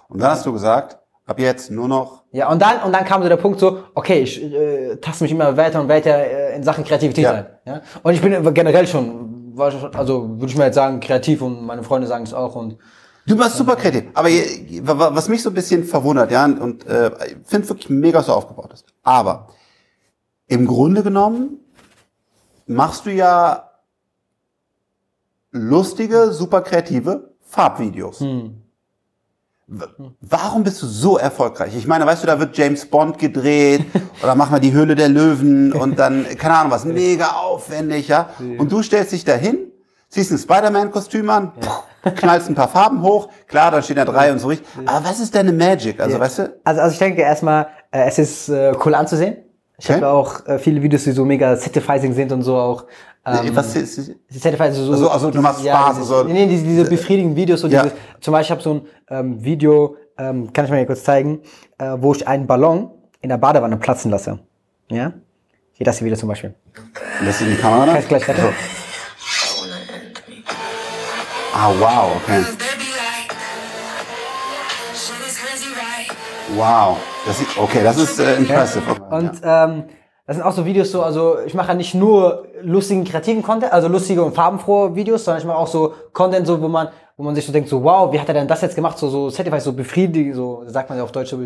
Und 0.07 0.21
dann 0.21 0.31
hast 0.31 0.45
du 0.45 0.53
gesagt, 0.53 1.00
ab 1.31 1.39
jetzt 1.39 1.71
nur 1.71 1.87
noch, 1.87 2.23
Ja, 2.31 2.49
und 2.49 2.61
dann, 2.61 2.81
und 2.83 2.93
dann 2.93 3.03
kam 3.05 3.21
so 3.23 3.29
der 3.29 3.37
Punkt 3.37 3.59
so, 3.59 3.79
okay, 3.95 4.21
ich 4.21 4.41
äh, 4.41 4.95
taste 4.97 5.23
mich 5.23 5.31
immer 5.31 5.57
weiter 5.57 5.81
und 5.81 5.89
weiter 5.89 6.15
äh, 6.15 6.55
in 6.55 6.63
Sachen 6.63 6.83
Kreativität 6.83 7.23
Ja. 7.23 7.31
ein. 7.33 7.45
Ja? 7.65 7.81
Und 8.03 8.13
ich 8.13 8.21
bin 8.21 8.53
generell 8.53 8.85
schon, 8.87 9.53
also 9.93 10.29
würde 10.39 10.45
ich 10.47 10.57
mal 10.57 10.65
jetzt 10.65 10.75
sagen, 10.75 10.99
kreativ 10.99 11.41
und 11.41 11.65
meine 11.65 11.83
Freunde 11.83 12.07
sagen 12.07 12.23
es 12.23 12.33
auch 12.33 12.55
und 12.55 12.77
du 13.27 13.37
warst 13.37 13.57
super 13.57 13.75
kreativ. 13.75 14.05
Aber 14.13 14.29
was 15.15 15.27
mich 15.27 15.41
so 15.43 15.49
ein 15.49 15.53
bisschen 15.55 15.83
verwundert, 15.83 16.31
ja, 16.31 16.45
und 16.45 16.85
äh, 16.87 17.11
ich 17.27 17.35
finde 17.45 17.67
wirklich 17.69 17.89
mega, 17.89 18.21
du 18.21 18.31
aufgebaut 18.31 18.69
hast. 18.71 18.85
Aber 19.03 19.47
im 20.47 20.65
Grunde 20.67 21.03
genommen 21.03 21.59
machst 22.67 23.05
du 23.05 23.11
ja 23.11 23.69
lustige, 25.51 26.31
super 26.31 26.61
kreative 26.61 27.31
Farbvideos. 27.41 28.21
w- 28.21 28.51
warum 30.21 30.63
bist 30.63 30.81
du 30.81 30.87
so 30.87 31.17
erfolgreich? 31.17 31.75
Ich 31.75 31.87
meine, 31.87 32.05
weißt 32.05 32.23
du, 32.23 32.27
da 32.27 32.39
wird 32.39 32.57
James 32.57 32.85
Bond 32.85 33.17
gedreht 33.17 33.85
oder 34.23 34.35
mach 34.35 34.49
mal 34.49 34.59
die 34.59 34.71
Höhle 34.73 34.95
der 34.95 35.09
Löwen 35.09 35.71
und 35.73 35.97
dann, 35.97 36.25
keine 36.37 36.55
Ahnung 36.57 36.71
was, 36.71 36.85
mega 36.85 37.27
aufwendig, 37.27 38.07
ja. 38.07 38.29
Und 38.57 38.71
du 38.71 38.81
stellst 38.83 39.11
dich 39.11 39.23
dahin, 39.25 39.71
ziehst 40.09 40.31
ein 40.31 40.37
Spider-Man-Kostüm 40.37 41.29
an, 41.29 41.53
knallst 42.15 42.49
ein 42.49 42.55
paar 42.55 42.67
Farben 42.67 43.01
hoch, 43.01 43.29
klar, 43.47 43.71
dann 43.71 43.81
steht 43.83 43.97
da 43.97 44.05
drei 44.05 44.31
und 44.31 44.39
so 44.39 44.47
richtig. 44.47 44.67
Aber 44.85 45.05
was 45.09 45.19
ist 45.19 45.33
deine 45.33 45.53
Magic? 45.53 45.99
Also, 45.99 46.19
weißt 46.19 46.39
du, 46.39 46.59
Also, 46.63 46.81
also 46.81 46.93
ich 46.93 46.99
denke 46.99 47.21
erstmal, 47.21 47.67
äh, 47.91 48.07
es 48.07 48.19
ist 48.19 48.49
äh, 48.49 48.73
cool 48.85 48.95
anzusehen. 48.95 49.37
Ich 49.77 49.89
Okay. 49.89 49.95
habe 49.95 50.09
auch 50.09 50.45
äh, 50.45 50.59
viele 50.59 50.81
Videos, 50.83 51.05
die 51.05 51.11
so 51.11 51.25
mega 51.25 51.55
satisfying 51.55 52.13
sind 52.13 52.31
und 52.31 52.43
so 52.43 52.55
auch. 52.55 52.85
Ähm, 53.23 53.55
was 53.55 53.75
ist, 53.75 53.97
ist 53.99 54.15
Satisfying, 54.41 54.73
so, 54.73 54.91
Also- 54.91 55.09
also 55.09 55.29
du 55.31 55.41
machst 55.41 55.61
Spaß, 55.63 55.95
Dieses, 55.97 56.11
also- 56.11 56.23
nee, 56.27 56.33
nee, 56.33 56.47
diese, 56.47 56.63
diese 56.65 56.85
befriedigenden 56.89 57.35
Videos. 57.35 57.61
So 57.61 57.67
Ja. 57.67 57.83
dieses, 57.83 57.97
zum 58.19 58.31
Beispiel, 58.31 58.45
ich 58.45 58.51
habe 58.51 58.61
so 58.61 58.73
ein 58.73 58.81
ähm, 59.09 59.43
Video, 59.43 59.95
ähm, 60.17 60.51
kann 60.51 60.65
ich 60.65 60.71
mal 60.71 60.77
hier 60.77 60.87
kurz 60.87 61.03
zeigen, 61.03 61.41
äh, 61.77 61.95
wo 61.99 62.13
ich 62.13 62.27
einen 62.27 62.47
Ballon 62.47 62.89
in 63.21 63.29
der 63.29 63.37
Badewanne 63.37 63.77
platzen 63.77 64.09
lasse. 64.09 64.39
Ja? 64.89 65.13
Hier 65.73 65.85
das 65.85 65.99
hier 65.99 66.07
wieder 66.07 66.17
zum 66.17 66.29
Beispiel. 66.29 66.55
lässt 67.23 67.41
du 67.41 67.45
die 67.45 67.55
Kamera? 67.55 67.85
Kann 67.85 67.99
ich 67.99 68.07
gleich 68.07 68.27
weiter? 68.27 68.53
Ah, 71.53 71.69
wow, 71.79 72.11
okay. 72.23 72.43
Wow. 76.55 76.97
Das 77.25 77.39
ist, 77.39 77.57
okay, 77.57 77.83
das 77.83 77.97
ist 77.97 78.19
äh, 78.19 78.35
impressive. 78.37 78.81
Und 79.09 79.31
ähm, 79.43 79.83
das 80.25 80.37
sind 80.37 80.45
auch 80.45 80.53
so 80.53 80.65
Videos 80.65 80.91
so, 80.91 81.01
also 81.01 81.39
ich 81.45 81.53
mache 81.53 81.69
ja 81.69 81.73
nicht 81.73 81.93
nur 81.93 82.47
lustigen, 82.61 83.03
kreativen 83.03 83.43
Content, 83.43 83.73
also 83.73 83.87
lustige 83.87 84.23
und 84.23 84.33
farbenfrohe 84.33 84.95
Videos, 84.95 85.25
sondern 85.25 85.41
ich 85.41 85.47
mache 85.47 85.57
auch 85.57 85.67
so 85.67 85.93
Content, 86.13 86.47
so, 86.47 86.61
wo 86.61 86.67
man, 86.67 86.89
wo 87.17 87.23
man 87.23 87.35
sich 87.35 87.45
so 87.45 87.51
denkt, 87.51 87.69
so 87.69 87.83
wow, 87.83 88.11
wie 88.13 88.19
hat 88.19 88.27
er 88.27 88.35
denn 88.35 88.47
das 88.47 88.61
jetzt 88.61 88.75
gemacht? 88.75 88.97
So, 88.97 89.09
so 89.09 89.29
Satisfied, 89.29 89.61
so 89.61 89.73
befriedigend, 89.73 90.35
so 90.35 90.63
sagt 90.67 90.89
man 90.89 90.97
ja 90.97 91.03
auf 91.03 91.11
Deutsch 91.11 91.31
so. 91.31 91.39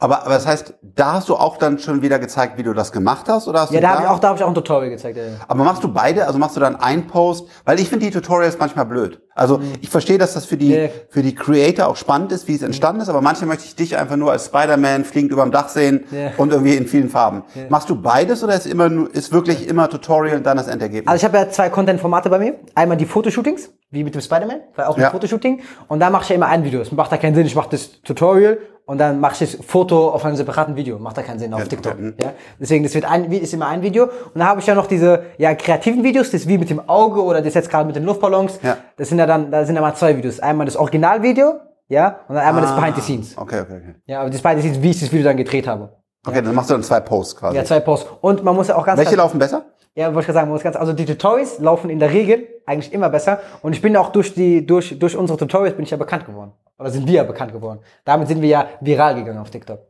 Aber, 0.00 0.22
aber 0.22 0.34
das 0.34 0.46
heißt, 0.46 0.74
da 0.82 1.14
hast 1.14 1.28
du 1.28 1.34
auch 1.34 1.56
dann 1.56 1.80
schon 1.80 2.02
wieder 2.02 2.20
gezeigt, 2.20 2.56
wie 2.56 2.62
du 2.62 2.72
das 2.72 2.92
gemacht 2.92 3.24
hast? 3.28 3.48
Oder 3.48 3.62
hast 3.62 3.72
Ja, 3.72 3.80
du 3.80 3.86
da 3.86 3.92
habe 3.94 4.02
ich 4.04 4.08
auch, 4.08 4.20
da 4.20 4.28
habe 4.28 4.38
ich 4.38 4.44
auch 4.44 4.48
ein 4.48 4.54
Tutorial 4.54 4.90
gezeigt. 4.90 5.16
Ja. 5.16 5.24
Aber 5.48 5.64
machst 5.64 5.82
du 5.82 5.92
beide? 5.92 6.24
Also 6.26 6.38
machst 6.38 6.54
du 6.54 6.60
dann 6.60 6.76
einen 6.76 7.08
Post? 7.08 7.48
Weil 7.64 7.80
ich 7.80 7.88
finde 7.88 8.06
die 8.06 8.12
Tutorials 8.12 8.56
manchmal 8.60 8.84
blöd. 8.86 9.20
Also 9.34 9.60
ich 9.80 9.88
verstehe, 9.90 10.16
dass 10.18 10.34
das 10.34 10.44
für 10.44 10.56
die, 10.56 10.68
Nee. 10.68 10.90
für 11.08 11.22
die 11.22 11.34
Creator 11.34 11.88
auch 11.88 11.96
spannend 11.96 12.30
ist, 12.32 12.46
wie 12.46 12.54
es 12.54 12.62
entstanden 12.62 13.00
ist, 13.02 13.08
aber 13.08 13.20
manchmal 13.22 13.48
möchte 13.48 13.64
ich 13.66 13.74
dich 13.76 13.96
einfach 13.96 14.16
nur 14.16 14.30
als 14.32 14.46
Spider-Man 14.46 15.04
fliegend 15.04 15.32
über 15.32 15.42
dem 15.42 15.50
Dach 15.52 15.68
sehen 15.68 16.04
Ja. 16.12 16.30
und 16.36 16.52
irgendwie 16.52 16.74
in 16.76 16.86
vielen 16.86 17.08
Farben. 17.08 17.42
Machst 17.68 17.90
du 17.90 18.00
beides 18.00 18.42
oder 18.44 18.54
ist 18.54 18.66
immer 18.66 18.88
nur, 18.88 19.12
ist 19.12 19.32
wirklich 19.32 19.66
immer 19.68 19.88
Tutorial 19.88 20.36
und 20.38 20.46
dann 20.46 20.56
das 20.56 20.68
Endergebnis? 20.68 21.08
Also 21.08 21.20
ich 21.20 21.24
habe 21.24 21.38
ja 21.38 21.50
zwei 21.50 21.70
Content-Formate 21.70 22.30
bei 22.30 22.38
mir. 22.38 22.54
Einmal 22.74 22.96
die 22.96 23.06
Fotoshootings, 23.06 23.70
wie 23.90 24.02
mit 24.04 24.14
dem 24.14 24.20
Spider-Man, 24.20 24.60
weil 24.76 24.86
auch 24.86 24.96
ein 24.96 25.02
Ja. 25.02 25.10
Fotoshooting. 25.10 25.60
Und 25.88 26.00
da 26.00 26.10
mache 26.10 26.22
ich 26.24 26.28
ja 26.30 26.34
immer 26.36 26.46
ein 26.46 26.62
Video. 26.64 26.80
Es 26.80 26.90
macht 26.92 27.10
da 27.12 27.16
keinen 27.16 27.34
Sinn, 27.34 27.46
ich 27.46 27.54
mache 27.56 27.70
das 27.70 28.00
Tutorial 28.02 28.58
und 28.88 28.96
dann 28.96 29.20
mache 29.20 29.44
ich 29.44 29.52
das 29.52 29.64
Foto 29.66 30.08
auf 30.08 30.24
einem 30.24 30.34
separaten 30.34 30.74
Video. 30.74 30.98
Macht 30.98 31.18
da 31.18 31.22
keinen 31.22 31.38
Sinn 31.38 31.52
auf 31.52 31.68
TikTok. 31.68 31.92
okay. 31.92 32.14
Ja? 32.22 32.32
Deswegen, 32.58 32.84
das 32.84 32.94
wird 32.94 33.04
ein, 33.04 33.30
ist 33.30 33.52
immer 33.52 33.66
ein 33.68 33.82
Video. 33.82 34.04
Und 34.04 34.12
dann 34.36 34.48
habe 34.48 34.60
ich 34.60 34.66
ja 34.66 34.74
noch 34.74 34.86
diese 34.86 35.24
ja, 35.36 35.54
kreativen 35.54 36.02
Videos, 36.02 36.30
das 36.30 36.48
wie 36.48 36.56
mit 36.56 36.70
dem 36.70 36.88
Auge 36.88 37.22
oder 37.22 37.42
das 37.42 37.52
jetzt 37.52 37.68
gerade 37.68 37.86
mit 37.86 37.96
den 37.96 38.04
Luftballons. 38.04 38.58
Ja. 38.62 38.78
Das 38.96 39.10
sind 39.10 39.18
ja 39.18 39.26
dann, 39.26 39.50
da 39.50 39.66
sind 39.66 39.74
ja 39.74 39.82
mal 39.82 39.94
zwei 39.94 40.16
Videos. 40.16 40.40
Einmal 40.40 40.64
das 40.64 40.76
Originalvideo, 40.76 41.60
ja, 41.88 42.20
und 42.28 42.34
dann 42.34 42.44
einmal 42.46 42.62
das 42.62 42.72
Ah, 42.72 42.76
Behind 42.80 42.96
the 42.96 43.02
Scenes. 43.02 43.36
Okay, 43.36 43.60
okay, 43.60 43.76
okay. 43.76 43.94
Ja, 44.06 44.20
aber 44.22 44.30
das 44.30 44.40
Behind 44.40 44.62
the 44.62 44.68
Scenes, 44.68 44.82
wie 44.82 44.90
ich 44.90 45.00
das 45.00 45.12
Video 45.12 45.24
dann 45.26 45.36
gedreht 45.36 45.66
habe. 45.68 45.90
Okay, 46.26 46.40
dann 46.40 46.54
machst 46.54 46.70
du 46.70 46.74
dann 46.74 46.82
zwei 46.82 47.00
Posts 47.00 47.36
quasi. 47.36 47.56
Ja, 47.58 47.64
zwei 47.66 47.80
Posts. 47.80 48.08
Und 48.22 48.42
man 48.42 48.56
muss 48.56 48.68
ja 48.68 48.76
auch 48.76 48.86
ganz 48.86 48.98
Welche 48.98 49.12
klar- 49.12 49.26
laufen 49.26 49.38
besser? 49.38 49.66
ja, 49.96 50.06
wollte 50.06 50.20
ich 50.20 50.26
gerade 50.26 50.34
sagen, 50.34 50.48
man 50.48 50.54
muss 50.54 50.62
ganz, 50.62 50.76
also 50.76 50.92
die 50.94 51.04
Tutorials 51.04 51.58
laufen 51.58 51.90
in 51.90 51.98
der 51.98 52.10
Regel 52.12 52.46
eigentlich 52.64 52.92
immer 52.94 53.10
besser. 53.10 53.40
Und 53.62 53.72
ich 53.74 53.82
bin 53.82 53.96
auch 53.98 54.10
durch 54.12 54.32
die, 54.32 54.64
durch, 54.64 54.98
durch 54.98 55.14
unsere 55.16 55.38
Tutorials 55.38 55.76
bin 55.76 55.84
ich 55.84 55.90
ja 55.90 55.96
bekannt 55.98 56.24
geworden. 56.24 56.52
Oder 56.78 56.90
sind 56.90 57.06
wir 57.06 57.14
ja 57.14 57.24
bekannt 57.24 57.52
geworden. 57.52 57.80
Damit 58.04 58.28
sind 58.28 58.40
wir 58.40 58.48
ja 58.48 58.68
viral 58.80 59.14
gegangen 59.16 59.38
auf 59.38 59.50
TikTok. 59.50 59.80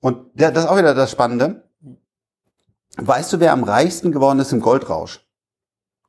Und 0.00 0.26
das 0.34 0.52
ist 0.52 0.66
auch 0.68 0.76
wieder 0.78 0.94
das 0.94 1.10
Spannende. 1.10 1.64
Weißt 2.96 3.32
du, 3.32 3.40
wer 3.40 3.52
am 3.52 3.64
reichsten 3.64 4.12
geworden 4.12 4.38
ist 4.38 4.52
im 4.52 4.60
Goldrausch? 4.60 5.24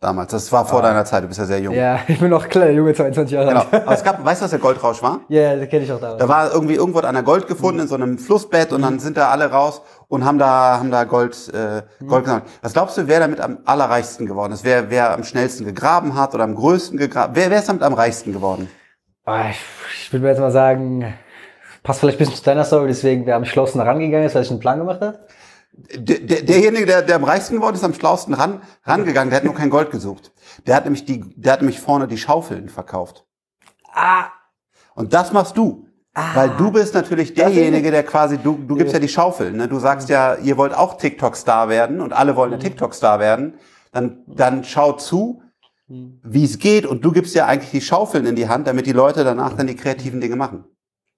Damals. 0.02 0.32
Das 0.32 0.50
war 0.54 0.66
vor 0.66 0.82
deiner 0.82 1.04
Zeit. 1.04 1.24
Du 1.24 1.28
bist 1.28 1.40
ja 1.40 1.46
sehr 1.46 1.60
jung. 1.60 1.74
Ah. 1.74 1.78
Ja, 1.78 2.00
ich 2.08 2.20
bin 2.20 2.30
noch 2.30 2.48
kleiner 2.48 2.72
Junge, 2.72 2.94
22 2.94 3.34
Jahre 3.36 3.48
Genau. 3.50 3.60
alt. 3.60 3.74
Aber 3.74 3.94
es 3.94 4.04
gab, 4.04 4.24
weißt 4.24 4.40
du, 4.40 4.44
was 4.46 4.52
der 4.52 4.60
Goldrausch 4.60 5.04
war? 5.04 5.22
Ja, 5.28 5.58
das 5.58 5.68
kenne 5.68 5.84
ich 5.84 5.92
auch 5.92 6.00
damals. 6.00 6.20
Da 6.22 6.30
war 6.30 6.54
irgendwie 6.54 6.76
irgendwo 6.76 7.00
einer 7.00 7.22
Gold 7.22 7.48
gefunden 7.48 7.82
in 7.82 7.88
so 7.90 7.96
einem 7.96 8.18
Flussbett 8.18 8.72
und 8.72 8.82
dann 8.82 9.00
sind 9.00 9.18
da 9.18 9.30
alle 9.30 9.52
raus 9.52 9.82
und 10.08 10.24
haben 10.24 10.38
da 10.40 10.78
haben 10.80 10.90
da 10.90 11.04
Gold 11.04 11.52
äh, 11.54 11.82
Gold 12.06 12.24
gesammelt. 12.24 12.46
Was 12.62 12.72
glaubst 12.74 12.98
du, 12.98 13.08
wer 13.10 13.20
damit 13.20 13.42
am 13.42 13.58
allerreichsten 13.66 14.26
geworden 14.26 14.54
ist? 14.54 14.64
Wer 14.64 14.90
wer 14.90 15.12
am 15.14 15.26
schnellsten 15.26 15.66
gegraben 15.66 16.16
hat 16.16 16.34
oder 16.34 16.46
am 16.46 16.56
größten 16.56 16.98
gegraben? 16.98 17.36
Wer 17.36 17.50
wer 17.52 17.60
ist 17.60 17.68
damit 17.68 17.84
am 17.84 17.94
reichsten 17.94 18.32
geworden? 18.32 18.70
Ah, 19.30 19.52
ich, 19.52 20.12
würde 20.12 20.24
mir 20.24 20.30
jetzt 20.30 20.40
mal 20.40 20.50
sagen, 20.50 21.14
passt 21.84 22.00
vielleicht 22.00 22.18
ein 22.18 22.20
bisschen 22.20 22.36
zu 22.36 22.44
deiner 22.44 22.66
Story, 22.66 22.88
deswegen 22.88 23.28
wer 23.28 23.36
am 23.36 23.46
schlausten 23.46 23.80
rangegangen 23.80 24.26
ist, 24.26 24.34
weil 24.34 24.42
ich 24.42 24.50
einen 24.50 24.60
Plan 24.60 24.80
gemacht 24.80 25.02
habe. 25.02 25.20
Der, 25.72 26.18
der, 26.18 26.42
derjenige, 26.42 26.88
der, 26.88 27.04
der 27.04 27.16
am 27.16 27.24
reichsten 27.24 27.56
geworden 27.56 27.76
ist, 27.76 27.84
am 27.84 27.94
schlausten 27.94 28.34
ran, 28.34 28.62
rangegangen, 28.86 29.30
der 29.30 29.38
hat 29.38 29.44
nur 29.44 29.54
kein 29.54 29.70
Gold 29.70 29.92
gesucht. 29.92 30.32
Der 30.66 30.76
hat 30.76 30.86
nämlich 30.86 31.06
die, 31.06 31.24
der 31.36 31.54
hat 31.54 31.62
nämlich 31.62 31.80
vorne 31.80 32.08
die 32.08 32.18
Schaufeln 32.18 32.70
verkauft. 32.70 33.24
Ah, 33.94 34.26
Und 34.96 35.14
das 35.14 35.32
machst 35.32 35.56
du. 35.58 35.86
Weil 36.34 36.50
du 36.58 36.72
bist 36.72 36.96
natürlich 36.96 37.36
derjenige, 37.36 37.92
der 37.92 38.04
quasi, 38.04 38.40
du, 38.40 38.58
du 38.58 38.76
gibst 38.76 38.94
ja 38.94 39.00
die 39.00 39.08
Schaufeln. 39.08 39.56
Ne? 39.56 39.68
Du 39.68 39.78
sagst 39.78 40.10
ja, 40.10 40.36
ihr 40.36 40.58
wollt 40.58 40.74
auch 40.74 40.98
TikTok-Star 40.98 41.70
werden 41.70 42.02
und 42.02 42.14
alle 42.14 42.36
wollen 42.36 42.54
ein 42.54 42.60
TikTok-Star 42.60 43.20
werden. 43.20 43.60
Dann, 43.92 44.24
dann 44.28 44.64
schau 44.64 44.94
zu, 44.94 45.44
wie 45.90 46.44
es 46.44 46.60
geht 46.60 46.86
und 46.86 47.04
du 47.04 47.12
gibst 47.12 47.34
ja 47.34 47.48
eigentlich 47.48 47.72
die 47.72 47.82
Schaufeln 47.82 48.26
in 48.26 48.36
die 48.36 48.48
Hand, 48.48 48.68
damit 48.68 48.86
die 48.86 48.92
Leute 48.92 49.24
danach 49.24 49.54
dann 49.54 49.68
die 49.68 49.76
kreativen 49.76 50.22
Dinge 50.22 50.36
machen. 50.36 50.66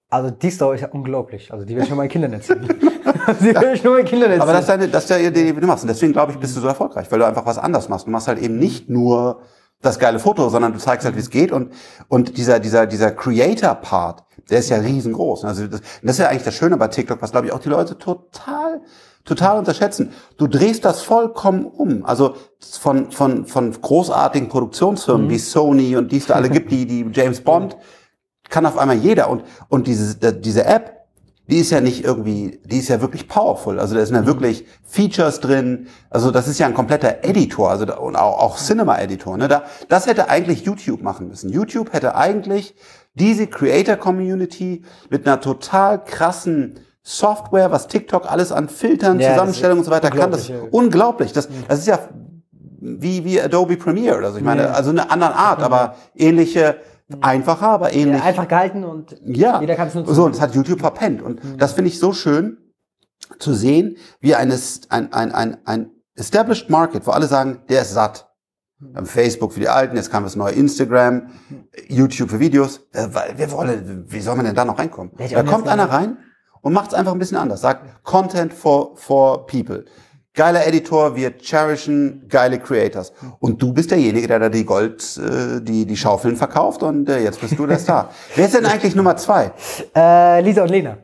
also 0.08 0.30
die 0.30 0.50
Story 0.50 0.76
ist 0.76 0.82
ja 0.82 0.88
unglaublich. 0.88 1.52
Also 1.52 1.64
die 1.66 1.74
werde 1.74 1.84
ich 1.84 1.90
nur 1.90 1.98
meinen 1.98 2.08
Kindern 2.08 2.32
erzählen. 2.32 2.66
die 3.40 3.54
werde 3.54 3.74
ich 3.74 3.84
nur 3.84 3.94
meinen 3.94 4.06
Kindern 4.06 4.30
erzählen. 4.30 4.42
Aber 4.42 4.52
das 4.52 4.62
ist, 4.62 4.68
deine, 4.68 4.88
das 4.88 5.04
ist 5.04 5.10
ja 5.10 5.18
die 5.18 5.26
Idee, 5.26 5.52
die 5.52 5.60
du 5.60 5.66
machst. 5.66 5.84
Und 5.84 5.88
deswegen 5.88 6.12
glaube 6.12 6.32
ich, 6.32 6.38
bist 6.38 6.56
du 6.56 6.60
so 6.60 6.68
erfolgreich, 6.68 7.10
weil 7.10 7.18
du 7.18 7.26
einfach 7.26 7.44
was 7.44 7.58
anders 7.58 7.88
machst. 7.90 8.06
Du 8.06 8.10
machst 8.10 8.28
halt 8.28 8.38
eben 8.38 8.58
nicht 8.58 8.88
nur 8.88 9.42
das 9.82 9.98
geile 9.98 10.18
Foto, 10.18 10.48
sondern 10.48 10.72
du 10.72 10.78
zeigst 10.78 11.04
halt, 11.04 11.16
wie 11.16 11.20
es 11.20 11.30
geht. 11.30 11.52
Und, 11.52 11.72
und 12.08 12.38
dieser, 12.38 12.58
dieser, 12.58 12.86
dieser 12.86 13.10
Creator-Part, 13.10 14.24
der 14.48 14.60
ist 14.60 14.70
ja 14.70 14.78
riesengroß. 14.78 15.44
Also 15.44 15.66
das, 15.66 15.80
das 16.02 16.12
ist 16.12 16.18
ja 16.18 16.28
eigentlich 16.28 16.44
das 16.44 16.54
Schöne 16.54 16.78
bei 16.78 16.88
TikTok, 16.88 17.20
was 17.20 17.32
glaube 17.32 17.48
ich 17.48 17.52
auch 17.52 17.58
die 17.58 17.68
Leute 17.68 17.98
total, 17.98 18.80
total 19.24 19.58
unterschätzen. 19.58 20.12
Du 20.36 20.46
drehst 20.46 20.84
das 20.84 21.02
vollkommen 21.02 21.64
um. 21.64 22.04
Also 22.04 22.34
von, 22.58 23.10
von, 23.10 23.46
von 23.46 23.72
großartigen 23.72 24.48
Produktionsfirmen 24.48 25.30
wie 25.30 25.38
Sony 25.38 25.96
und 25.96 26.12
die 26.12 26.18
es 26.18 26.26
da 26.26 26.34
alle 26.34 26.50
gibt, 26.50 26.70
die, 26.70 26.86
die 26.86 27.06
James 27.12 27.40
Bond, 27.40 27.76
kann 28.48 28.66
auf 28.66 28.78
einmal 28.78 28.96
jeder. 28.96 29.30
Und, 29.30 29.44
und 29.68 29.86
diese, 29.86 30.20
äh, 30.26 30.38
diese 30.38 30.64
App, 30.64 31.02
die 31.48 31.58
ist 31.58 31.70
ja 31.70 31.80
nicht 31.80 32.04
irgendwie, 32.04 32.60
die 32.64 32.78
ist 32.78 32.88
ja 32.88 33.00
wirklich 33.00 33.28
powerful. 33.28 33.80
Also 33.80 33.94
da 33.94 34.06
sind 34.06 34.14
ja 34.14 34.26
wirklich 34.26 34.64
Features 34.84 35.40
drin. 35.40 35.88
Also 36.08 36.30
das 36.30 36.48
ist 36.48 36.58
ja 36.58 36.66
ein 36.66 36.74
kompletter 36.74 37.24
Editor, 37.24 37.70
also 37.70 37.84
da, 37.84 37.94
und 37.94 38.16
auch, 38.16 38.38
auch 38.38 38.58
Cinema-Editor. 38.58 39.36
Ne? 39.36 39.48
Da, 39.48 39.64
das 39.88 40.06
hätte 40.06 40.28
eigentlich 40.28 40.62
YouTube 40.64 41.02
machen 41.02 41.28
müssen. 41.28 41.50
YouTube 41.50 41.92
hätte 41.92 42.14
eigentlich 42.14 42.74
diese 43.14 43.46
Creator-Community 43.46 44.82
mit 45.10 45.26
einer 45.26 45.40
total 45.40 46.02
krassen 46.02 46.78
Software, 47.02 47.70
was 47.72 47.88
TikTok 47.88 48.30
alles 48.30 48.52
an 48.52 48.68
Filtern, 48.68 49.18
Ja, 49.18 49.30
Zusammenstellungen 49.32 49.80
und 49.80 49.84
so 49.84 49.90
weiter 49.90 50.10
kann, 50.10 50.30
das 50.30 50.48
ist 50.48 50.52
unglaublich. 50.70 51.32
Das, 51.32 51.48
das 51.68 51.80
ist 51.80 51.86
ja 51.88 51.98
wie, 52.80 53.24
wie 53.24 53.40
Adobe 53.40 53.76
Premiere. 53.76 54.24
Also 54.24 54.38
ich 54.38 54.44
meine, 54.44 54.74
also 54.74 54.90
eine 54.90 55.10
andere 55.10 55.34
Art, 55.34 55.62
aber 55.62 55.96
ähnliche, 56.14 56.76
einfacher, 57.20 57.68
aber 57.68 57.92
ähnlich. 57.92 58.20
ja, 58.20 58.24
einfach 58.26 58.48
gehalten 58.48 58.84
und 58.84 59.16
Ja, 59.24 59.60
jeder 59.60 59.74
kann 59.74 59.88
es 59.88 59.94
nutzen. 59.94 60.14
so, 60.14 60.24
und 60.24 60.34
das 60.34 60.40
hat 60.40 60.54
YouTube 60.54 60.80
verpennt. 60.80 61.22
Und 61.22 61.40
das 61.58 61.72
finde 61.72 61.88
ich 61.90 61.98
so 61.98 62.12
schön 62.12 62.58
zu 63.38 63.52
sehen, 63.54 63.96
wie 64.20 64.34
eine, 64.34 64.56
ein, 64.88 65.12
ein, 65.12 65.32
ein, 65.32 65.56
ein 65.64 65.90
established 66.16 66.70
market, 66.70 67.06
wo 67.06 67.10
alle 67.10 67.26
sagen, 67.26 67.62
der 67.68 67.82
ist 67.82 67.92
satt. 67.94 68.28
Wir 68.78 68.96
haben 68.96 69.06
Facebook 69.06 69.52
für 69.52 69.60
die 69.60 69.68
Alten, 69.68 69.96
jetzt 69.96 70.10
kam 70.10 70.24
das 70.24 70.34
neue 70.34 70.52
Instagram, 70.54 71.28
YouTube 71.88 72.30
für 72.30 72.40
Videos. 72.40 72.80
Äh, 72.92 73.08
weil 73.12 73.38
Wir 73.38 73.50
wollen, 73.52 74.04
wie 74.08 74.20
soll 74.20 74.34
man 74.36 74.44
denn 74.44 74.54
da 74.56 74.64
noch 74.64 74.78
reinkommen? 74.78 75.12
Da 75.16 75.42
kommt 75.44 75.68
einer 75.68 75.88
rein 75.90 76.16
und 76.62 76.72
macht 76.72 76.88
es 76.88 76.94
einfach 76.94 77.12
ein 77.12 77.18
bisschen 77.18 77.36
anders. 77.36 77.60
Sagt 77.60 78.02
Content 78.02 78.52
for, 78.52 78.96
for 78.96 79.46
people. 79.46 79.84
Geiler 80.34 80.66
Editor, 80.66 81.14
wir 81.14 81.36
cherishen 81.36 82.26
geile 82.26 82.58
Creators. 82.58 83.12
Und 83.38 83.60
du 83.60 83.74
bist 83.74 83.90
derjenige, 83.90 84.26
der 84.26 84.38
da 84.38 84.48
die 84.48 84.64
Gold, 84.64 85.02
äh, 85.18 85.60
die, 85.60 85.84
die 85.84 85.96
Schaufeln 85.96 86.36
verkauft 86.36 86.82
und 86.82 87.06
äh, 87.10 87.22
jetzt 87.22 87.42
bist 87.42 87.58
du 87.58 87.66
der 87.66 87.78
Star. 87.78 88.10
Wer 88.34 88.46
ist 88.46 88.54
denn 88.54 88.64
eigentlich 88.64 88.94
Nummer 88.94 89.14
zwei? 89.16 89.52
Äh, 89.94 90.40
Lisa 90.40 90.62
und 90.62 90.70
Lena. 90.70 90.96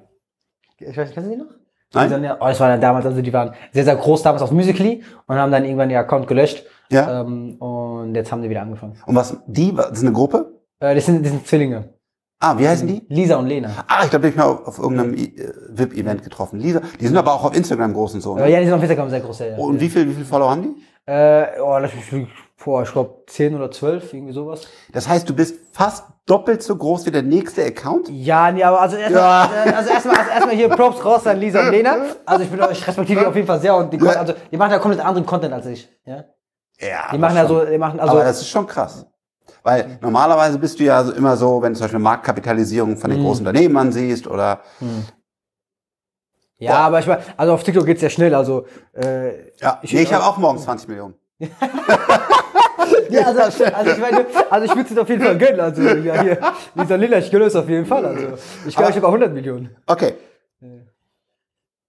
Ich 0.79 0.97
weiß 0.97 1.13
du 1.13 1.21
die 1.21 1.37
noch? 1.37 1.47
Nein. 1.93 2.23
Ja, 2.23 2.37
oh, 2.41 2.47
das 2.47 2.61
war 2.61 2.69
dann 2.69 2.81
damals, 2.81 3.05
also 3.05 3.21
die 3.21 3.33
waren 3.33 3.55
sehr, 3.73 3.85
sehr 3.85 3.97
groß 3.97 4.23
damals 4.23 4.43
auf 4.43 4.51
Musical.ly 4.51 5.03
und 5.27 5.37
haben 5.37 5.53
dann 5.53 5.65
irgendwann 5.65 5.91
ihr 5.91 5.99
Account 5.99 6.27
gelöscht. 6.27 6.65
Ja. 6.91 7.21
Ähm, 7.21 7.57
und 7.57 8.15
jetzt 8.15 8.33
haben 8.33 8.41
die 8.41 8.49
wieder 8.49 8.63
angefangen. 8.63 8.97
Und 9.07 9.15
was, 9.15 9.37
die, 9.47 9.75
das 9.75 9.93
ist 9.93 10.03
eine 10.03 10.13
Gruppe? 10.13 10.55
Äh, 10.81 10.95
das, 10.95 11.05
sind, 11.05 11.23
das 11.23 11.33
sind 11.33 11.47
Zwillinge. 11.47 11.98
Ah, 12.41 12.57
wie 12.57 12.69
heißen 12.69 12.87
die? 12.87 13.05
Lisa 13.09 13.37
und 13.37 13.47
Lena. 13.47 13.85
Ah, 13.89 14.05
ich 14.05 14.11
glaube, 14.11 14.31
die 14.31 14.39
hab 14.39 14.47
ich 14.49 14.55
mal 14.57 14.61
auf, 14.63 14.69
auf 14.69 14.79
irgendeinem 14.79 15.15
äh, 15.15 15.33
VIP-Event 15.71 16.23
getroffen. 16.23 16.61
Lisa, 16.61 16.81
die 17.01 17.07
sind 17.07 17.17
aber 17.17 17.33
auch 17.35 17.45
auf 17.45 17.57
Instagram 17.57 17.93
groß 17.93 18.15
und 18.15 18.21
so. 18.21 18.37
Äh, 18.37 18.43
Ne? 18.43 18.51
ja, 18.51 18.59
die 18.61 18.67
sind 18.67 18.75
auf 18.75 18.81
Instagram 18.83 19.11
sehr 19.11 19.21
groß. 19.21 19.39
Ja, 19.41 19.47
ja. 19.47 19.57
Und 19.59 19.81
wie 19.81 19.89
viel, 19.89 20.09
wie 20.09 20.15
viel 20.15 20.25
Follower 20.25 20.51
haben 20.51 20.63
die? 20.63 21.11
Äh, 21.11 21.61
oh, 21.61 21.79
mich, 21.81 22.11
lügen. 22.13 22.29
boah, 22.65 22.83
ich 22.83 22.93
glaube 22.93 23.23
10 23.27 23.57
oder 23.57 23.71
12, 23.71 24.13
irgendwie 24.15 24.33
sowas. 24.33 24.61
Das 24.93 25.09
heißt, 25.09 25.29
du 25.29 25.35
bist 25.35 25.57
fast 25.73 26.05
doppelt 26.27 26.63
so 26.63 26.77
groß 26.77 27.07
wie 27.07 27.11
der 27.11 27.23
nächste 27.23 27.65
Account? 27.65 28.09
Ja, 28.11 28.53
nee, 28.53 28.63
aber 28.63 28.83
also 28.83 28.97
erstmal, 28.97 29.21
Ja. 29.23 29.51
äh, 29.65 29.73
also 29.73 29.91
erstmal, 29.91 30.17
also 30.19 30.31
erstmal 30.31 30.55
hier 30.55 30.69
Props 30.69 31.05
raus 31.05 31.27
an 31.27 31.41
Lisa 31.41 31.61
und 31.63 31.71
Lena. 31.73 31.97
Also 32.27 32.45
ich 32.45 32.51
bin, 32.51 32.61
ich 32.71 32.87
respektiere 32.87 33.21
die 33.21 33.27
auf 33.27 33.35
jeden 33.35 33.47
Fall 33.49 33.59
sehr 33.61 33.75
und 33.75 33.93
die, 33.93 34.01
also 34.07 34.35
die 34.53 34.57
machen 34.57 34.71
ja 34.71 34.79
komplett 34.79 35.05
anderen 35.05 35.27
Content 35.27 35.55
als 35.55 35.67
ich. 35.67 35.89
Ja? 36.05 36.25
Ja. 36.79 37.11
Die 37.13 37.19
machen 37.19 37.37
ja 37.37 37.47
so, 37.49 37.65
die 37.65 37.79
machen 37.79 37.99
also, 37.99 38.13
aber 38.13 38.25
das 38.25 38.41
ist 38.43 38.49
schon 38.49 38.67
krass. 38.67 39.07
Weil 39.63 39.99
normalerweise 40.01 40.59
bist 40.59 40.79
du 40.79 40.85
ja 40.85 41.03
so 41.05 41.13
immer 41.13 41.37
so, 41.37 41.61
wenn 41.63 41.73
du 41.73 41.79
zum 41.79 41.85
Beispiel 41.85 42.01
Marktkapitalisierung 42.01 42.97
von 42.97 43.11
Mhm. 43.11 43.15
den 43.15 43.23
großen 43.25 43.47
Unternehmen 43.47 43.77
ansiehst 43.77 44.27
oder 44.27 44.61
ja, 46.61 46.75
aber 46.79 46.99
ich 46.99 47.07
meine, 47.07 47.23
also 47.37 47.53
auf 47.53 47.63
TikTok 47.63 47.87
geht's 47.87 48.01
sehr 48.01 48.11
schnell, 48.11 48.35
also 48.35 48.67
äh, 48.93 49.51
ja, 49.61 49.79
ich, 49.83 49.93
nee, 49.93 50.03
ich 50.03 50.13
habe 50.13 50.25
auch 50.25 50.39
morgens 50.39 50.65
20 50.65 50.89
Millionen. 50.89 51.15
Ja, 53.11 53.27
also, 53.27 53.65
also 53.75 53.91
ich 53.91 53.99
meine, 53.99 54.27
also 54.51 54.65
ich 54.67 54.77
würde 54.77 54.93
es 54.93 54.99
auf 54.99 55.09
jeden 55.09 55.23
Fall 55.23 55.37
gönnen. 55.39 55.61
Also 55.61 55.83
ja, 55.83 56.23
hier, 56.23 56.39
Lisa 56.75 56.95
Lilla, 56.95 57.19
ich 57.19 57.31
gönne 57.31 57.47
es 57.47 57.57
auf 57.57 57.69
jeden 57.69 57.87
Fall. 57.87 58.05
Also 58.05 58.29
ich 58.67 58.75
glaube, 58.77 58.91
ich 58.91 58.97
habe 58.97 59.07
auch 59.07 59.13
100 59.13 59.33
Millionen. 59.33 59.75
Okay. 59.87 60.15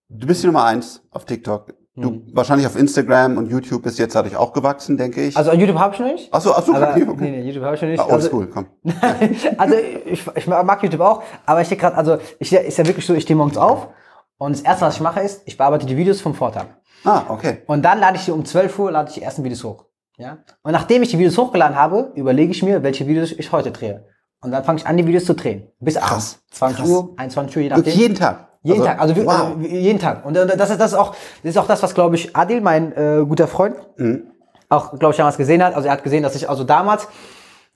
Du 0.09 0.27
bist 0.27 0.43
die 0.43 0.47
Nummer 0.47 0.65
eins 0.65 1.01
auf 1.11 1.25
TikTok. 1.25 1.73
Du 2.01 2.11
Mhm. 2.11 2.23
wahrscheinlich 2.33 2.65
auf 2.67 2.75
Instagram 2.77 3.37
und 3.37 3.49
YouTube 3.49 3.81
bist 3.83 3.99
jetzt 3.99 4.15
dadurch 4.15 4.35
auch 4.37 4.53
gewachsen, 4.53 4.97
denke 4.97 5.21
ich. 5.23 5.35
Also 5.35 5.51
YouTube 5.53 5.77
habe 5.79 5.93
ich 5.93 5.99
noch 5.99 6.07
nicht. 6.07 6.33
Achso, 6.33 6.51
achso, 6.51 6.73
Aber, 6.73 6.89
okay, 6.91 6.99
nee, 7.03 7.09
okay. 7.11 7.31
nee, 7.31 7.41
YouTube 7.41 7.63
habe 7.63 7.75
ich 7.75 7.81
noch 7.81 7.89
nicht. 7.89 7.99
Ah, 7.99 8.03
Also, 8.09 8.31
oldschool, 8.31 8.47
komm. 8.47 8.67
also 9.57 9.75
ich, 10.05 10.23
ich 10.35 10.47
mag 10.47 10.83
YouTube 10.83 11.01
auch, 11.01 11.23
aber 11.45 11.61
ich 11.61 11.67
stehe 11.67 11.79
gerade, 11.79 11.95
also 11.97 12.17
ich 12.39 12.51
ist 12.53 12.77
ja 12.77 12.85
wirklich 12.85 13.05
so, 13.05 13.13
ich 13.13 13.23
stehe 13.23 13.35
morgens 13.37 13.57
auf 13.57 13.87
und 14.37 14.55
das 14.55 14.61
erste, 14.61 14.85
was 14.85 14.95
ich 14.95 15.01
mache, 15.01 15.19
ist, 15.21 15.41
ich 15.45 15.57
bearbeite 15.57 15.85
die 15.85 15.97
Videos 15.97 16.21
vom 16.21 16.33
Vortag. 16.35 16.65
Ah, 17.05 17.23
okay. 17.29 17.63
Und 17.67 17.83
dann 17.83 17.99
lade 17.99 18.17
ich 18.17 18.25
die 18.25 18.31
um 18.31 18.43
12 18.45 18.77
Uhr, 18.79 18.91
lade 18.91 19.09
ich 19.09 19.15
die 19.15 19.21
ersten 19.21 19.43
Videos 19.43 19.63
hoch. 19.63 19.85
Ja? 20.17 20.39
Und 20.63 20.73
nachdem 20.73 21.01
ich 21.01 21.09
die 21.09 21.17
Videos 21.17 21.37
hochgeladen 21.37 21.77
habe, 21.77 22.11
überlege 22.15 22.51
ich 22.51 22.61
mir, 22.61 22.83
welche 22.83 23.07
Videos 23.07 23.31
ich 23.31 23.51
heute 23.51 23.71
drehe. 23.71 24.05
Und 24.41 24.51
dann 24.51 24.63
fange 24.63 24.79
ich 24.79 24.85
an, 24.87 24.95
die 24.97 25.05
Videos 25.07 25.25
zu 25.25 25.33
drehen. 25.33 25.67
Bis 25.79 25.97
abends. 25.97 26.39
20 26.51 26.77
krass. 26.77 26.89
Uhr, 26.89 27.13
21 27.17 27.57
Uhr, 27.57 27.63
je 27.63 27.69
nachdem. 27.69 27.93
jeden 27.93 28.15
Tag. 28.15 28.48
Jeden 28.63 28.83
Tag, 28.83 28.99
also, 28.99 29.15
wow. 29.25 29.55
äh, 29.61 29.67
jeden 29.67 29.99
Tag. 29.99 30.25
Und 30.25 30.35
äh, 30.35 30.45
das 30.57 30.69
ist 30.69 30.79
das 30.79 30.91
ist 30.91 30.97
auch, 30.97 31.11
das 31.43 31.51
ist 31.51 31.57
auch 31.57 31.67
das, 31.67 31.81
was 31.81 31.93
glaube 31.93 32.15
ich 32.15 32.35
Adil, 32.35 32.61
mein 32.61 32.91
äh, 32.95 33.23
guter 33.27 33.47
Freund, 33.47 33.75
Mhm. 33.97 34.31
auch 34.69 34.97
glaube 34.99 35.11
ich 35.11 35.17
damals 35.17 35.37
gesehen 35.37 35.63
hat. 35.63 35.75
Also 35.75 35.87
er 35.87 35.93
hat 35.93 36.03
gesehen, 36.03 36.23
dass 36.23 36.35
ich 36.35 36.49
also 36.49 36.63
damals 36.65 37.07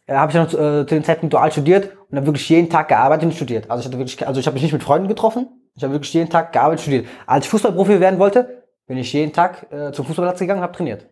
äh, 0.07 0.13
habe 0.15 0.31
ich 0.31 0.37
noch 0.37 0.47
äh, 0.53 0.85
zu 0.85 0.95
dem 0.95 1.03
Zeitpunkt 1.03 1.33
dual 1.33 1.51
studiert 1.51 1.91
und 2.09 2.15
dann 2.17 2.25
wirklich 2.25 2.47
jeden 2.49 2.69
Tag 2.69 2.89
gearbeitet 2.89 3.25
und 3.25 3.33
studiert. 3.33 3.69
Also 3.71 3.79
ich 3.81 3.87
hatte 3.87 3.97
wirklich, 3.97 4.27
also 4.27 4.39
ich 4.39 4.45
habe 4.45 4.55
mich 4.55 4.63
nicht 4.63 4.73
mit 4.73 4.83
Freunden 4.83 5.07
getroffen. 5.07 5.47
Ich 5.75 5.83
habe 5.83 5.93
wirklich 5.93 6.13
jeden 6.13 6.29
Tag 6.29 6.51
gearbeitet 6.51 6.79
und 6.79 6.83
studiert. 6.83 7.05
Als 7.25 7.45
ich 7.45 7.49
Fußballprofi 7.51 7.99
werden 8.01 8.19
wollte, 8.19 8.63
bin 8.85 8.97
ich 8.97 9.11
jeden 9.13 9.31
Tag 9.31 9.65
äh, 9.71 9.91
zum 9.93 10.05
Fußballplatz 10.05 10.39
gegangen 10.39 10.59
und 10.59 10.63
habe 10.63 10.75
trainiert. 10.75 11.07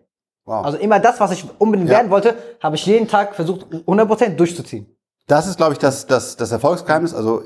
wow. 0.45 0.65
Also 0.65 0.77
immer 0.77 0.99
das, 0.99 1.19
was 1.21 1.31
ich 1.31 1.45
unbedingt 1.57 1.89
Ja. 1.89 1.97
werden 1.99 2.11
wollte, 2.11 2.35
habe 2.61 2.75
ich 2.75 2.85
jeden 2.85 3.07
Tag 3.07 3.33
versucht 3.35 3.65
100% 3.87 4.35
durchzuziehen. 4.35 4.85
Das 5.31 5.47
ist, 5.47 5.55
glaube 5.55 5.71
ich, 5.71 5.79
das, 5.79 6.07
das, 6.07 6.35
das 6.35 6.51
Erfolgsgeheimnis. 6.51 7.13
Also 7.13 7.41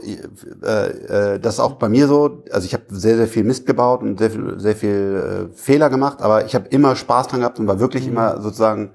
äh, 0.63 1.36
äh, 1.36 1.39
das 1.39 1.54
ist 1.54 1.60
auch 1.60 1.74
bei 1.74 1.88
mir 1.88 2.08
so. 2.08 2.42
Also 2.51 2.65
ich 2.65 2.74
habe 2.74 2.86
sehr, 2.89 3.15
sehr 3.15 3.27
viel 3.27 3.44
Mist 3.44 3.68
gebaut 3.68 4.01
und 4.01 4.18
sehr 4.18 4.32
viel, 4.32 4.60
sehr 4.60 4.75
viel 4.75 5.50
äh, 5.54 5.56
Fehler 5.56 5.92
gemacht, 5.92 6.24
aber 6.24 6.46
ich 6.46 6.56
habe 6.56 6.68
immer 6.70 6.96
Spaß 6.96 7.27
dran 7.27 7.42
gehabt 7.42 7.60
und 7.60 7.68
war 7.68 7.80
wirklich 7.80 8.08
immer 8.08 8.42
sozusagen 8.42 8.94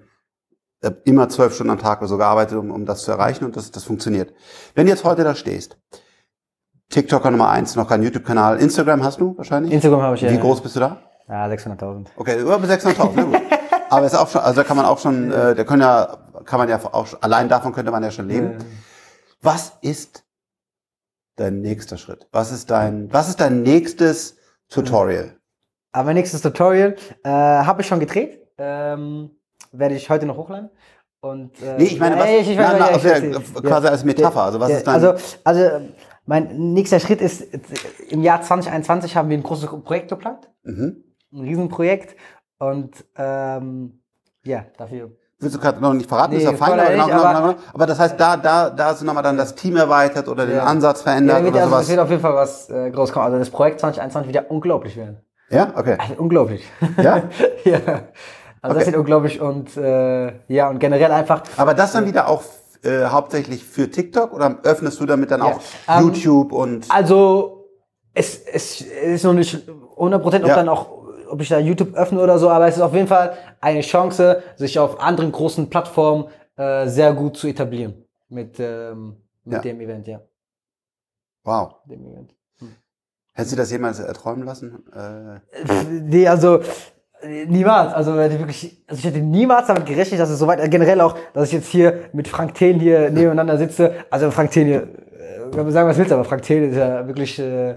hab 0.84 1.06
immer 1.06 1.28
zwölf 1.28 1.54
Stunden 1.54 1.70
am 1.70 1.78
Tag 1.78 2.00
oder 2.00 2.08
so 2.08 2.18
gearbeitet, 2.18 2.58
um, 2.58 2.72
um 2.72 2.84
das 2.84 3.02
zu 3.02 3.12
erreichen 3.12 3.44
und 3.44 3.56
das, 3.56 3.70
das 3.70 3.84
funktioniert. 3.84 4.34
Wenn 4.74 4.86
du 4.86 4.90
jetzt 4.90 5.04
heute 5.04 5.22
da 5.22 5.36
stehst, 5.36 5.78
TikToker 6.88 7.30
Nummer 7.30 7.48
eins, 7.48 7.76
noch 7.76 7.88
kein 7.88 8.02
YouTube-Kanal, 8.02 8.58
Instagram 8.58 9.04
hast 9.04 9.20
du 9.20 9.36
wahrscheinlich? 9.36 9.72
Instagram 9.72 10.02
habe 10.02 10.16
ich 10.16 10.22
ja. 10.22 10.32
Wie 10.32 10.38
groß 10.38 10.62
bist 10.62 10.74
du 10.74 10.80
da? 10.80 11.00
Ja, 11.28 11.46
600.000. 11.46 12.06
Okay, 12.16 12.40
über 12.40 12.56
600.000, 12.56 13.10
na 13.14 13.22
gut. 13.22 13.36
Aber 13.90 14.06
ist 14.06 14.16
auch 14.16 14.28
schon, 14.28 14.40
also 14.40 14.60
da 14.60 14.64
kann 14.64 14.76
man 14.76 14.86
auch 14.86 14.98
schon, 14.98 15.30
äh, 15.30 15.54
da 15.54 15.64
können 15.64 15.82
ja, 15.82 16.16
kann 16.44 16.58
man 16.58 16.68
ja 16.68 16.80
auch, 16.92 17.06
schon- 17.06 17.22
allein 17.22 17.48
davon 17.48 17.72
könnte 17.72 17.90
man 17.90 18.02
ja 18.02 18.10
schon 18.10 18.28
leben. 18.28 18.58
Was 19.42 19.72
ist 19.80 20.24
dein 21.36 21.60
nächster 21.60 21.96
Schritt? 21.96 22.28
Was 22.32 22.52
ist 22.52 22.70
dein, 22.70 23.12
was 23.12 23.28
ist 23.28 23.40
dein 23.40 23.62
nächstes 23.62 24.36
Tutorial? 24.68 25.36
Aber 25.92 26.12
nächstes 26.14 26.42
Tutorial 26.42 26.96
äh, 27.24 27.28
habe 27.30 27.82
ich 27.82 27.88
schon 27.88 28.00
gedreht. 28.00 28.46
Ähm, 28.58 29.30
werde 29.72 29.94
ich 29.94 30.08
heute 30.10 30.26
noch 30.26 30.36
hochladen. 30.36 30.70
Und, 31.20 31.60
äh, 31.62 31.76
Nee, 31.78 31.84
ich 31.84 31.98
meine, 31.98 32.16
was- 32.18 32.26
ja, 32.26 32.36
ich, 32.38 32.50
ich, 32.50 32.56
meine, 32.56 32.78
na, 32.78 32.90
ja, 32.90 32.96
ich, 32.96 33.62
quasi 33.62 33.88
als 33.88 34.04
Metapher. 34.04 34.42
Also 34.42 34.60
was 34.60 34.70
ist 34.70 34.86
dein- 34.86 34.94
Also, 34.94 35.14
also 35.44 35.90
mein 36.26 36.72
nächster 36.72 37.00
Schritt 37.00 37.20
ist, 37.20 37.42
im 38.10 38.22
Jahr 38.22 38.40
2021 38.42 39.16
haben 39.16 39.28
wir 39.28 39.36
ein 39.36 39.42
großes 39.42 39.68
Projekt 39.84 40.08
geplant. 40.08 40.50
Mhm. 40.62 41.02
Ein 41.32 41.40
Riesenprojekt. 41.40 42.16
Und 42.58 43.04
ähm, 43.16 44.02
ja, 44.44 44.66
dafür. 44.76 45.16
Willst 45.42 45.56
du 45.56 45.60
gerade 45.60 45.80
noch 45.80 45.94
nicht 45.94 46.06
verraten? 46.08 46.32
Nee, 46.34 46.38
ist 46.38 46.44
ja 46.44 46.52
fein, 46.52 46.78
aber, 46.78 46.90
genau, 46.90 47.06
genau, 47.06 47.22
aber- 47.24 47.54
aber 47.72 47.86
das 47.86 47.98
heißt, 47.98 48.20
da, 48.20 48.36
da, 48.36 48.68
da 48.68 48.84
hast 48.86 49.00
du 49.00 49.06
nochmal 49.06 49.22
dann 49.22 49.38
das 49.38 49.54
Team 49.54 49.74
erweitert 49.76 50.28
oder 50.28 50.44
den 50.44 50.56
Ja. 50.56 50.64
Ansatz 50.64 50.98
Ja, 51.00 51.04
verändert 51.04 51.42
wird, 51.42 51.54
oder 51.54 51.62
also, 51.62 51.68
es 51.68 51.72
sowas. 51.76 51.88
wird 51.88 51.98
auf 52.00 52.10
jeden 52.10 52.20
Fall 52.22 52.34
was 52.34 52.68
äh, 52.68 52.90
groß 52.90 53.10
kommen. 53.10 53.24
Also 53.24 53.38
das 53.38 53.48
Projekt 53.48 53.80
2021 53.80 54.34
wird 54.34 54.44
ja 54.44 54.50
unglaublich 54.50 54.96
werden. 54.98 55.16
Ja, 55.48 55.72
okay. 55.74 55.96
Also 55.98 56.14
unglaublich. 56.18 56.62
Ja? 56.98 57.22
ja. 57.64 57.78
Also 58.62 58.74
das 58.74 58.76
Okay. 58.76 58.86
wird 58.86 58.96
unglaublich 58.96 59.40
und 59.40 59.74
äh, 59.78 60.32
ja, 60.48 60.68
und 60.68 60.78
generell 60.78 61.10
einfach. 61.10 61.42
Aber 61.56 61.72
das 61.72 61.92
dann 61.92 62.04
wieder 62.04 62.28
auch 62.28 62.42
äh, 62.82 63.06
hauptsächlich 63.06 63.64
für 63.64 63.90
TikTok 63.90 64.34
oder 64.34 64.58
öffnest 64.64 65.00
du 65.00 65.06
damit 65.06 65.30
dann 65.30 65.40
Ja. 65.40 65.46
auch 65.46 65.60
Ähm, 65.88 66.04
YouTube 66.08 66.52
und 66.52 66.84
Also, 66.90 67.66
es, 68.12 68.38
es 68.46 68.82
ist 68.82 69.24
noch 69.24 69.32
nicht 69.32 69.66
100% 69.96 70.16
ob 70.42 70.46
Ja. 70.48 70.54
dann 70.56 70.68
auch, 70.68 70.99
ob 71.30 71.40
ich 71.40 71.48
da 71.48 71.58
YouTube 71.58 71.94
öffne 71.94 72.20
oder 72.20 72.38
so, 72.38 72.50
aber 72.50 72.66
es 72.68 72.76
ist 72.76 72.82
auf 72.82 72.94
jeden 72.94 73.06
Fall 73.08 73.32
eine 73.60 73.80
Chance, 73.80 74.42
sich 74.56 74.78
auf 74.78 75.00
anderen 75.00 75.32
großen 75.32 75.70
Plattformen 75.70 76.26
äh, 76.56 76.86
sehr 76.88 77.12
gut 77.12 77.36
zu 77.36 77.48
etablieren 77.48 77.94
mit, 78.28 78.56
ähm, 78.58 79.16
mit 79.44 79.54
Ja. 79.54 79.60
dem 79.60 79.80
Event, 79.80 80.06
ja. 80.06 80.20
wow. 81.44 81.74
Dem 81.86 82.04
Event. 82.06 82.34
Hättest 83.32 83.52
du 83.52 83.56
das 83.56 83.70
jemals 83.70 83.98
erträumen 84.00 84.44
lassen? 84.44 84.84
Äh, 84.92 85.40
Nee, 86.02 86.26
also 86.28 86.60
äh, 87.22 87.46
niemals. 87.46 87.92
Also, 87.94 88.14
wirklich, 88.16 88.82
also 88.86 88.98
ich 88.98 89.04
hätte 89.06 89.20
niemals 89.20 89.68
damit 89.68 89.86
gerechnet, 89.86 90.20
dass 90.20 90.30
es 90.30 90.38
so 90.38 90.46
weit, 90.46 90.60
äh, 90.60 90.68
generell 90.68 91.00
auch, 91.00 91.16
dass 91.32 91.48
ich 91.48 91.52
jetzt 91.54 91.68
hier 91.68 92.10
mit 92.12 92.28
Frank 92.28 92.54
Thelen 92.54 92.80
hier 92.80 93.10
nebeneinander 93.10 93.56
sitze. 93.56 93.94
Also 94.10 94.30
Frank 94.30 94.50
Thelen 94.50 94.66
hier, 94.68 94.88
äh, 95.36 95.50
kann 95.54 95.64
man 95.64 95.72
sagen, 95.72 95.88
was 95.88 95.98
willst, 95.98 96.12
aber 96.12 96.24
Frank 96.24 96.42
Thelen 96.42 96.70
ist 96.70 96.76
ja 96.76 97.06
wirklich 97.06 97.38
äh, 97.38 97.70
äh, 97.70 97.76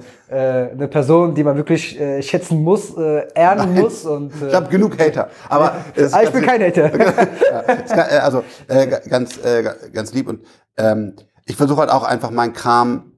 eine 0.71 0.87
Person, 0.87 1.33
die 1.35 1.43
man 1.43 1.55
wirklich 1.57 1.99
äh, 1.99 2.21
schätzen 2.21 2.63
muss, 2.63 2.95
äh, 2.97 3.27
ehren 3.35 3.73
muss. 3.73 4.05
Und, 4.05 4.31
äh, 4.41 4.47
ich 4.49 4.53
habe 4.55 4.69
genug 4.69 4.97
Hater. 4.99 5.29
Aber 5.49 5.75
es 5.95 6.13
aber 6.13 6.23
ich 6.23 6.29
bin 6.31 6.41
kein 6.43 6.61
Hater. 6.61 6.91
ja, 7.95 8.19
also 8.23 8.43
ga- 8.67 8.99
ganz 9.09 9.41
ga- 9.41 9.75
ganz 9.93 10.13
lieb 10.13 10.27
und 10.27 10.41
ähm, 10.77 11.15
ich 11.45 11.55
versuche 11.55 11.81
halt 11.81 11.91
auch 11.91 12.03
einfach 12.03 12.31
meinen 12.31 12.53
Kram 12.53 13.09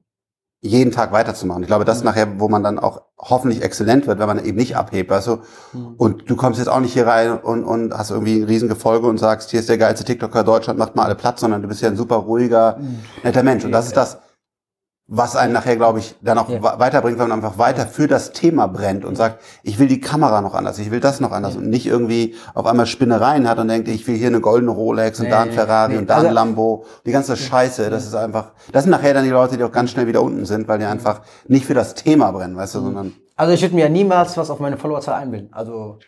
jeden 0.62 0.90
Tag 0.90 1.12
weiterzumachen. 1.12 1.62
Ich 1.62 1.68
glaube, 1.68 1.84
das 1.84 1.98
ist 1.98 2.02
Mhm. 2.02 2.08
nachher, 2.08 2.40
wo 2.40 2.48
man 2.48 2.64
dann 2.64 2.78
auch 2.80 3.02
hoffentlich 3.18 3.62
exzellent 3.62 4.06
wird, 4.08 4.18
wenn 4.18 4.26
man 4.26 4.44
eben 4.44 4.56
nicht 4.56 4.76
abhebt, 4.76 5.10
weißt 5.10 5.26
du? 5.28 5.36
Mhm. 5.72 5.94
Und 5.96 6.28
du 6.30 6.34
kommst 6.34 6.58
jetzt 6.58 6.68
auch 6.68 6.80
nicht 6.80 6.92
hier 6.94 7.06
rein 7.06 7.38
und, 7.38 7.62
und 7.64 7.94
hast 7.96 8.10
irgendwie 8.10 8.40
ein 8.40 8.44
riesen 8.44 8.68
Gefolge 8.68 9.06
und 9.06 9.18
sagst, 9.18 9.50
hier 9.50 9.60
ist 9.60 9.68
der 9.68 9.78
geilste 9.78 10.04
TikToker 10.04 10.42
Deutschland, 10.42 10.78
macht 10.78 10.96
mal 10.96 11.04
alle 11.04 11.14
Platz, 11.14 11.40
sondern 11.40 11.62
du 11.62 11.68
bist 11.68 11.82
ja 11.82 11.88
ein 11.88 11.96
super 11.96 12.16
ruhiger, 12.16 12.78
Mhm. 12.80 12.98
netter 13.22 13.42
Mensch. 13.44 13.64
Und 13.64 13.70
das 13.72 13.86
ist 13.86 13.96
das, 13.96 14.18
was 15.08 15.36
einen 15.36 15.52
nachher, 15.52 15.76
glaube 15.76 16.00
ich, 16.00 16.16
dann 16.20 16.36
auch 16.36 16.48
Ja. 16.48 16.60
weiterbringt, 16.80 17.18
wenn 17.20 17.28
man 17.28 17.38
einfach 17.38 17.58
weiter 17.58 17.86
für 17.86 18.08
das 18.08 18.32
Thema 18.32 18.66
brennt 18.66 19.04
und 19.04 19.14
sagt, 19.14 19.40
ich 19.62 19.78
will 19.78 19.86
die 19.86 20.00
Kamera 20.00 20.40
noch 20.40 20.54
anders, 20.54 20.78
ich 20.80 20.90
will 20.90 20.98
das 20.98 21.20
noch 21.20 21.30
anders 21.30 21.54
und 21.54 21.68
nicht 21.70 21.86
irgendwie 21.86 22.34
auf 22.54 22.66
einmal 22.66 22.86
Spinnereien 22.86 23.48
hat 23.48 23.58
und 23.60 23.68
denkt, 23.68 23.86
ich 23.86 24.06
will 24.08 24.16
hier 24.16 24.26
eine 24.26 24.40
goldene 24.40 24.72
Rolex 24.72 25.20
und 25.20 25.26
Nee, 25.26 25.30
da 25.30 25.42
ein 25.42 25.52
Ferrari 25.52 25.92
nee. 25.92 25.98
und 25.98 26.10
da 26.10 26.14
ein 26.16 26.22
Also- 26.22 26.34
Lambo. 26.34 26.84
Die 27.06 27.12
ganze 27.12 27.36
Scheiße, 27.36 27.88
das 27.88 28.04
ist 28.04 28.14
einfach, 28.16 28.50
das 28.72 28.82
sind 28.82 28.90
nachher 28.90 29.14
dann 29.14 29.22
die 29.24 29.30
Leute, 29.30 29.56
die 29.56 29.62
auch 29.62 29.70
ganz 29.70 29.92
schnell 29.92 30.08
wieder 30.08 30.22
unten 30.22 30.44
sind, 30.44 30.66
weil 30.66 30.80
die 30.80 30.84
einfach 30.86 31.20
nicht 31.46 31.66
für 31.66 31.74
das 31.74 31.94
Thema 31.94 32.32
brennen, 32.32 32.56
weißt 32.56 32.74
du, 32.74 32.80
sondern 32.80 33.12
Also 33.36 33.52
ich 33.52 33.62
würde 33.62 33.76
mir 33.76 33.82
ja 33.84 33.88
niemals 33.88 34.36
was 34.36 34.50
auf 34.50 34.58
meine 34.58 34.76
Followerzahl 34.76 35.20
einbilden. 35.22 35.50
Also 35.52 35.98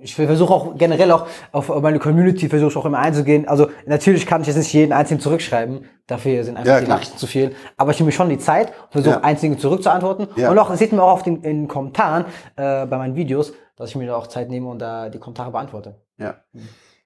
ich 0.00 0.14
versuche 0.14 0.52
auch 0.52 0.76
generell 0.76 1.10
auch 1.12 1.26
auf 1.52 1.68
meine 1.80 1.98
Community 1.98 2.48
versuche 2.48 2.70
ich 2.70 2.76
auch 2.76 2.84
immer 2.86 2.98
einzugehen. 2.98 3.46
Also 3.48 3.68
natürlich 3.86 4.26
kann 4.26 4.40
ich 4.42 4.46
jetzt 4.48 4.56
nicht 4.56 4.72
jeden 4.72 4.92
einzelnen 4.92 5.20
zurückschreiben, 5.20 5.84
dafür 6.06 6.44
sind 6.44 6.56
einfach 6.56 6.68
Ja, 6.72 6.78
die 6.80 6.84
klar. 6.86 6.96
Nachrichten 6.98 7.18
zu 7.18 7.26
viel. 7.26 7.54
Aber 7.76 7.90
ich 7.92 7.98
nehme 8.00 8.06
mir 8.06 8.12
schon 8.12 8.28
die 8.28 8.38
Zeit 8.38 8.68
und 8.68 8.92
versuche 8.92 9.14
Ja. 9.14 9.20
einzelne 9.20 9.56
zurückzuantworten. 9.58 10.28
Ja. 10.36 10.50
Und 10.50 10.58
auch, 10.58 10.68
das 10.70 10.78
sieht 10.78 10.92
man 10.92 11.00
auch 11.00 11.12
auf 11.12 11.22
den, 11.22 11.36
in 11.42 11.62
den 11.62 11.68
Kommentaren 11.68 12.24
äh, 12.56 12.86
bei 12.86 12.98
meinen 12.98 13.14
Videos, 13.16 13.52
dass 13.76 13.90
ich 13.90 13.96
mir 13.96 14.06
da 14.06 14.16
auch 14.16 14.26
Zeit 14.26 14.48
nehme 14.50 14.68
und 14.68 14.78
da 14.78 15.08
die 15.08 15.18
Kommentare 15.18 15.50
beantworte. 15.50 15.96
Ja. 16.18 16.36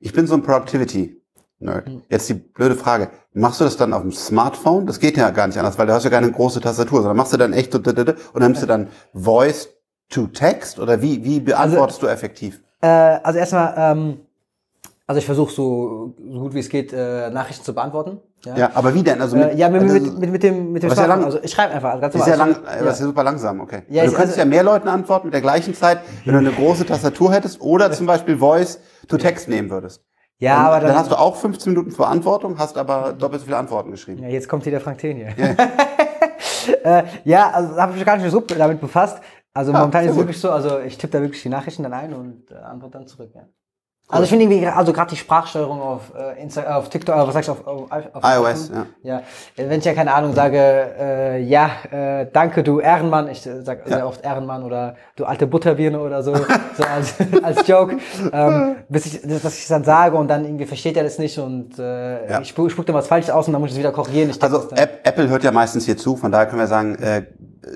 Ich 0.00 0.12
bin 0.12 0.26
so 0.26 0.34
ein 0.34 0.42
Productivity-Nerd. 0.42 1.90
Jetzt 2.08 2.28
die 2.28 2.34
blöde 2.34 2.74
Frage. 2.74 3.08
Machst 3.32 3.60
du 3.60 3.64
das 3.64 3.76
dann 3.76 3.92
auf 3.92 4.02
dem 4.02 4.12
Smartphone? 4.12 4.86
Das 4.86 5.00
geht 5.00 5.16
ja 5.16 5.30
gar 5.30 5.46
nicht 5.46 5.58
anders, 5.58 5.78
weil 5.78 5.86
du 5.86 5.92
hast 5.92 6.04
ja 6.04 6.10
keine 6.10 6.30
große 6.30 6.60
Tastatur, 6.60 6.98
sondern 7.00 7.16
machst 7.16 7.32
du 7.32 7.36
dann 7.36 7.52
echt 7.52 7.74
und 7.74 7.86
dann 7.86 8.16
nimmst 8.38 8.62
du 8.62 8.66
dann 8.66 8.88
Voice 9.14 9.68
to 10.08 10.26
Text 10.28 10.78
oder 10.78 11.02
wie, 11.02 11.24
wie 11.24 11.40
beantwortest 11.40 12.02
du 12.02 12.06
effektiv? 12.06 12.62
Äh, 12.86 13.20
also 13.22 13.38
erstmal, 13.38 13.74
ähm, 13.76 14.20
also 15.06 15.18
ich 15.18 15.26
versuche 15.26 15.52
so, 15.52 16.14
so 16.30 16.40
gut 16.40 16.54
wie 16.54 16.58
es 16.60 16.68
geht, 16.68 16.92
äh, 16.92 17.30
Nachrichten 17.30 17.64
zu 17.64 17.74
beantworten. 17.74 18.18
Ja, 18.56 18.70
aber 18.74 18.94
wie 18.94 19.02
denn? 19.02 19.20
Also 19.20 19.36
Äh, 19.36 19.56
ja, 19.56 19.68
mit, 19.68 19.82
also, 19.82 19.94
mit, 19.94 20.18
mit, 20.18 20.30
mit 20.30 20.42
dem, 20.42 20.72
mit 20.72 20.82
dem 20.82 20.90
ist 20.90 20.96
ja 20.98 21.04
Smartphone. 21.04 21.08
lang- 21.20 21.24
Also 21.24 21.38
ich 21.42 21.50
schreibe 21.50 21.72
einfach. 21.74 21.90
Also 21.90 22.00
ganz 22.00 22.14
ist 22.14 22.26
ja 22.26 22.34
lang, 22.36 22.48
Also, 22.64 22.82
äh, 22.82 22.84
das 22.84 22.94
ist 22.94 23.00
ja 23.00 23.06
super 23.06 23.24
langsam, 23.24 23.60
okay. 23.60 23.82
Ja, 23.88 24.02
du 24.04 24.10
ich- 24.10 24.14
könntest 24.14 24.38
also- 24.38 24.40
ja 24.40 24.44
mehr 24.44 24.62
Leuten 24.62 24.88
antworten 24.88 25.26
mit 25.28 25.34
der 25.34 25.40
gleichen 25.40 25.74
Zeit, 25.74 25.98
wenn 26.24 26.34
du 26.34 26.38
eine 26.40 26.52
große 26.52 26.86
Tastatur 26.86 27.32
hättest 27.32 27.60
oder 27.60 27.90
zum 27.92 28.06
Beispiel 28.06 28.36
Voice 28.38 28.80
to 29.08 29.16
Text 29.16 29.48
nehmen 29.48 29.70
würdest. 29.70 30.02
Ja, 30.38 30.56
dann, 30.56 30.66
aber 30.66 30.76
dann, 30.80 30.88
dann, 30.88 30.98
hast 30.98 31.10
du 31.10 31.16
auch 31.18 31.34
15 31.36 31.72
Minuten 31.72 31.90
Verantwortung, 31.92 32.58
hast 32.58 32.76
aber 32.76 33.14
doppelt 33.18 33.40
so 33.40 33.46
viele 33.46 33.56
Antworten 33.56 33.90
geschrieben. 33.90 34.22
ja, 34.22 34.28
jetzt 34.28 34.48
kommt 34.48 34.62
hier 34.64 34.72
der 34.72 34.80
Frank 34.82 34.98
Thien 34.98 35.16
hier. 35.16 35.28
äh, 36.84 37.02
ja, 37.24 37.50
also 37.50 37.76
habe 37.80 37.92
ich 37.92 37.98
mich 37.98 38.06
gar 38.06 38.16
nicht 38.16 38.30
so 38.30 38.40
damit 38.40 38.80
befasst. 38.80 39.18
Also 39.56 39.72
momentan 39.72 40.02
sehr 40.02 40.10
ist 40.10 40.16
es 40.16 40.18
wirklich 40.18 40.40
so, 40.40 40.50
also 40.50 40.78
ich 40.80 40.98
tippe 40.98 41.12
da 41.16 41.22
wirklich 41.22 41.42
die 41.42 41.48
Nachrichten 41.48 41.82
dann 41.82 41.92
ein 41.94 42.12
und 42.12 42.50
äh, 42.50 42.54
antworte 42.54 42.98
dann 42.98 43.06
zurück. 43.06 43.30
Ja. 43.34 43.42
Also 44.08 44.22
ich 44.22 44.30
finde 44.30 44.44
irgendwie, 44.44 44.64
also 44.68 44.92
gerade 44.92 45.10
die 45.10 45.16
Sprachsteuerung 45.16 45.80
auf, 45.80 46.12
äh, 46.16 46.40
Insta, 46.40 46.76
auf 46.76 46.88
TikTok, 46.90 47.16
äh, 47.16 47.26
was 47.26 47.34
sagst 47.34 47.48
du, 47.48 47.52
auf, 47.52 47.66
auf, 47.66 47.90
auf 47.90 48.22
iOS, 48.22 48.70
iPhone? 48.70 48.86
ja. 49.02 49.22
Wenn 49.56 49.80
ich 49.80 49.84
ja 49.84 49.94
keine 49.94 50.14
Ahnung 50.14 50.32
sage, 50.32 50.58
äh, 50.60 51.42
ja, 51.42 51.70
äh, 51.90 52.26
danke 52.32 52.62
du 52.62 52.78
Ehrenmann, 52.78 53.28
ich 53.28 53.44
äh, 53.44 53.62
sag 53.62 53.84
sehr 53.88 54.06
oft 54.06 54.24
Ehrenmann 54.24 54.62
oder 54.62 54.94
du 55.16 55.24
alte 55.24 55.48
Butterbirne 55.48 55.98
oder 55.98 56.22
so, 56.22 56.36
so 56.36 56.84
als, 56.84 57.16
als 57.42 57.66
Joke, 57.66 57.96
ähm, 58.32 58.76
bis 58.88 59.06
ich, 59.06 59.22
dass 59.22 59.56
ich 59.56 59.62
es 59.62 59.68
dann 59.68 59.82
sage 59.82 60.16
und 60.16 60.28
dann 60.28 60.44
irgendwie 60.44 60.66
versteht 60.66 60.96
er 60.96 61.02
das 61.02 61.18
nicht 61.18 61.36
und 61.40 61.76
äh, 61.80 62.30
Ja. 62.30 62.40
ich 62.40 62.48
spuck, 62.50 62.70
spuck 62.70 62.86
dann 62.86 62.94
was 62.94 63.08
Falsches 63.08 63.30
aus 63.30 63.48
und 63.48 63.54
dann 63.54 63.60
muss 63.60 63.70
ich 63.70 63.74
es 63.74 63.80
wieder 63.80 63.90
korrigieren. 63.90 64.30
Ich 64.30 64.40
Also 64.40 64.70
App, 64.76 65.00
Apple 65.02 65.28
hört 65.28 65.42
ja 65.42 65.50
meistens 65.50 65.84
hier 65.84 65.96
zu, 65.96 66.14
von 66.14 66.30
daher 66.30 66.46
können 66.46 66.60
wir 66.60 66.68
sagen, 66.68 66.94
äh, 67.02 67.24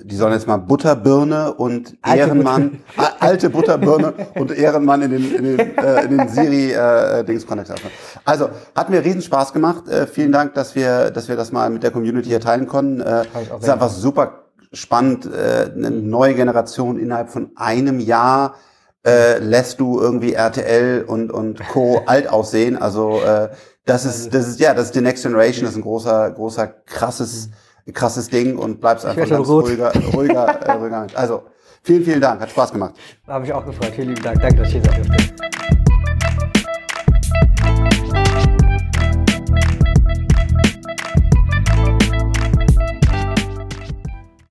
die 0.02 0.16
sollen 0.16 0.32
jetzt 0.32 0.46
mal 0.46 0.56
Butterbirne 0.56 1.54
und 1.54 1.96
Alte 2.02 2.20
Ehrenmann, 2.20 2.80
alte 3.18 3.50
Butterbirne 3.50 4.12
und 4.34 4.56
Ehrenmann 4.56 5.02
in 5.02 5.10
den, 5.10 5.34
in 5.34 5.44
den, 5.44 5.78
äh, 5.78 6.04
in 6.04 6.16
den 6.16 6.28
Siri 6.28 6.72
äh. 6.72 7.24
Also 8.24 8.50
hat 8.74 8.90
mir 8.90 9.04
riesen 9.04 9.22
Spaß 9.22 9.52
gemacht. 9.52 9.88
Äh, 9.88 10.06
vielen 10.06 10.32
Dank, 10.32 10.54
dass 10.54 10.74
wir, 10.74 11.10
dass 11.10 11.28
wir 11.28 11.36
das 11.36 11.50
mal 11.50 11.70
mit 11.70 11.82
der 11.82 11.90
Community 11.90 12.28
hier 12.28 12.40
teilen 12.40 12.66
konnten. 12.66 13.00
Äh, 13.00 13.24
ist 13.58 13.68
einfach 13.68 13.90
super 13.90 14.44
spannend. 14.72 15.26
Äh, 15.26 15.70
eine 15.74 15.90
neue 15.90 16.34
Generation 16.34 16.98
innerhalb 16.98 17.30
von 17.30 17.50
einem 17.56 17.98
Jahr 17.98 18.54
äh, 19.04 19.38
lässt 19.38 19.80
du 19.80 20.00
irgendwie 20.00 20.34
RTL 20.34 21.04
und 21.06 21.32
und 21.32 21.66
Co. 21.68 22.02
alt 22.06 22.28
aussehen. 22.28 22.76
Also 22.76 23.20
äh, 23.22 23.48
das 23.86 24.04
ist 24.04 24.32
das 24.34 24.46
ist 24.46 24.60
ja 24.60 24.74
das 24.74 24.86
ist 24.86 24.94
die 24.94 25.00
Next 25.00 25.24
Generation. 25.24 25.64
Das 25.64 25.72
ist 25.72 25.78
ein 25.78 25.82
großer 25.82 26.30
großer 26.30 26.68
krasses 26.86 27.50
krasses 27.92 28.28
Ding 28.28 28.56
und 28.56 28.80
bleibst 28.80 29.04
einfach 29.06 29.28
ganz 29.28 29.48
rot. 29.48 29.64
ruhiger 29.64 29.92
ruhiger 30.14 30.46
äh, 30.46 30.72
ruhiger. 30.72 31.00
Mensch. 31.00 31.14
Also 31.16 31.42
vielen 31.82 32.04
vielen 32.04 32.20
Dank, 32.20 32.40
hat 32.40 32.50
Spaß 32.50 32.72
gemacht. 32.72 32.94
Habe 33.26 33.44
ich 33.46 33.52
auch 33.52 33.64
gefreut. 33.64 33.92
Vielen 33.94 34.08
lieben 34.08 34.22
Dank. 34.22 34.40
Danke, 34.40 34.56
dass 34.58 34.68
ich 34.68 34.74
hier 34.74 34.82
sein 34.84 35.02
durfte. 35.02 35.79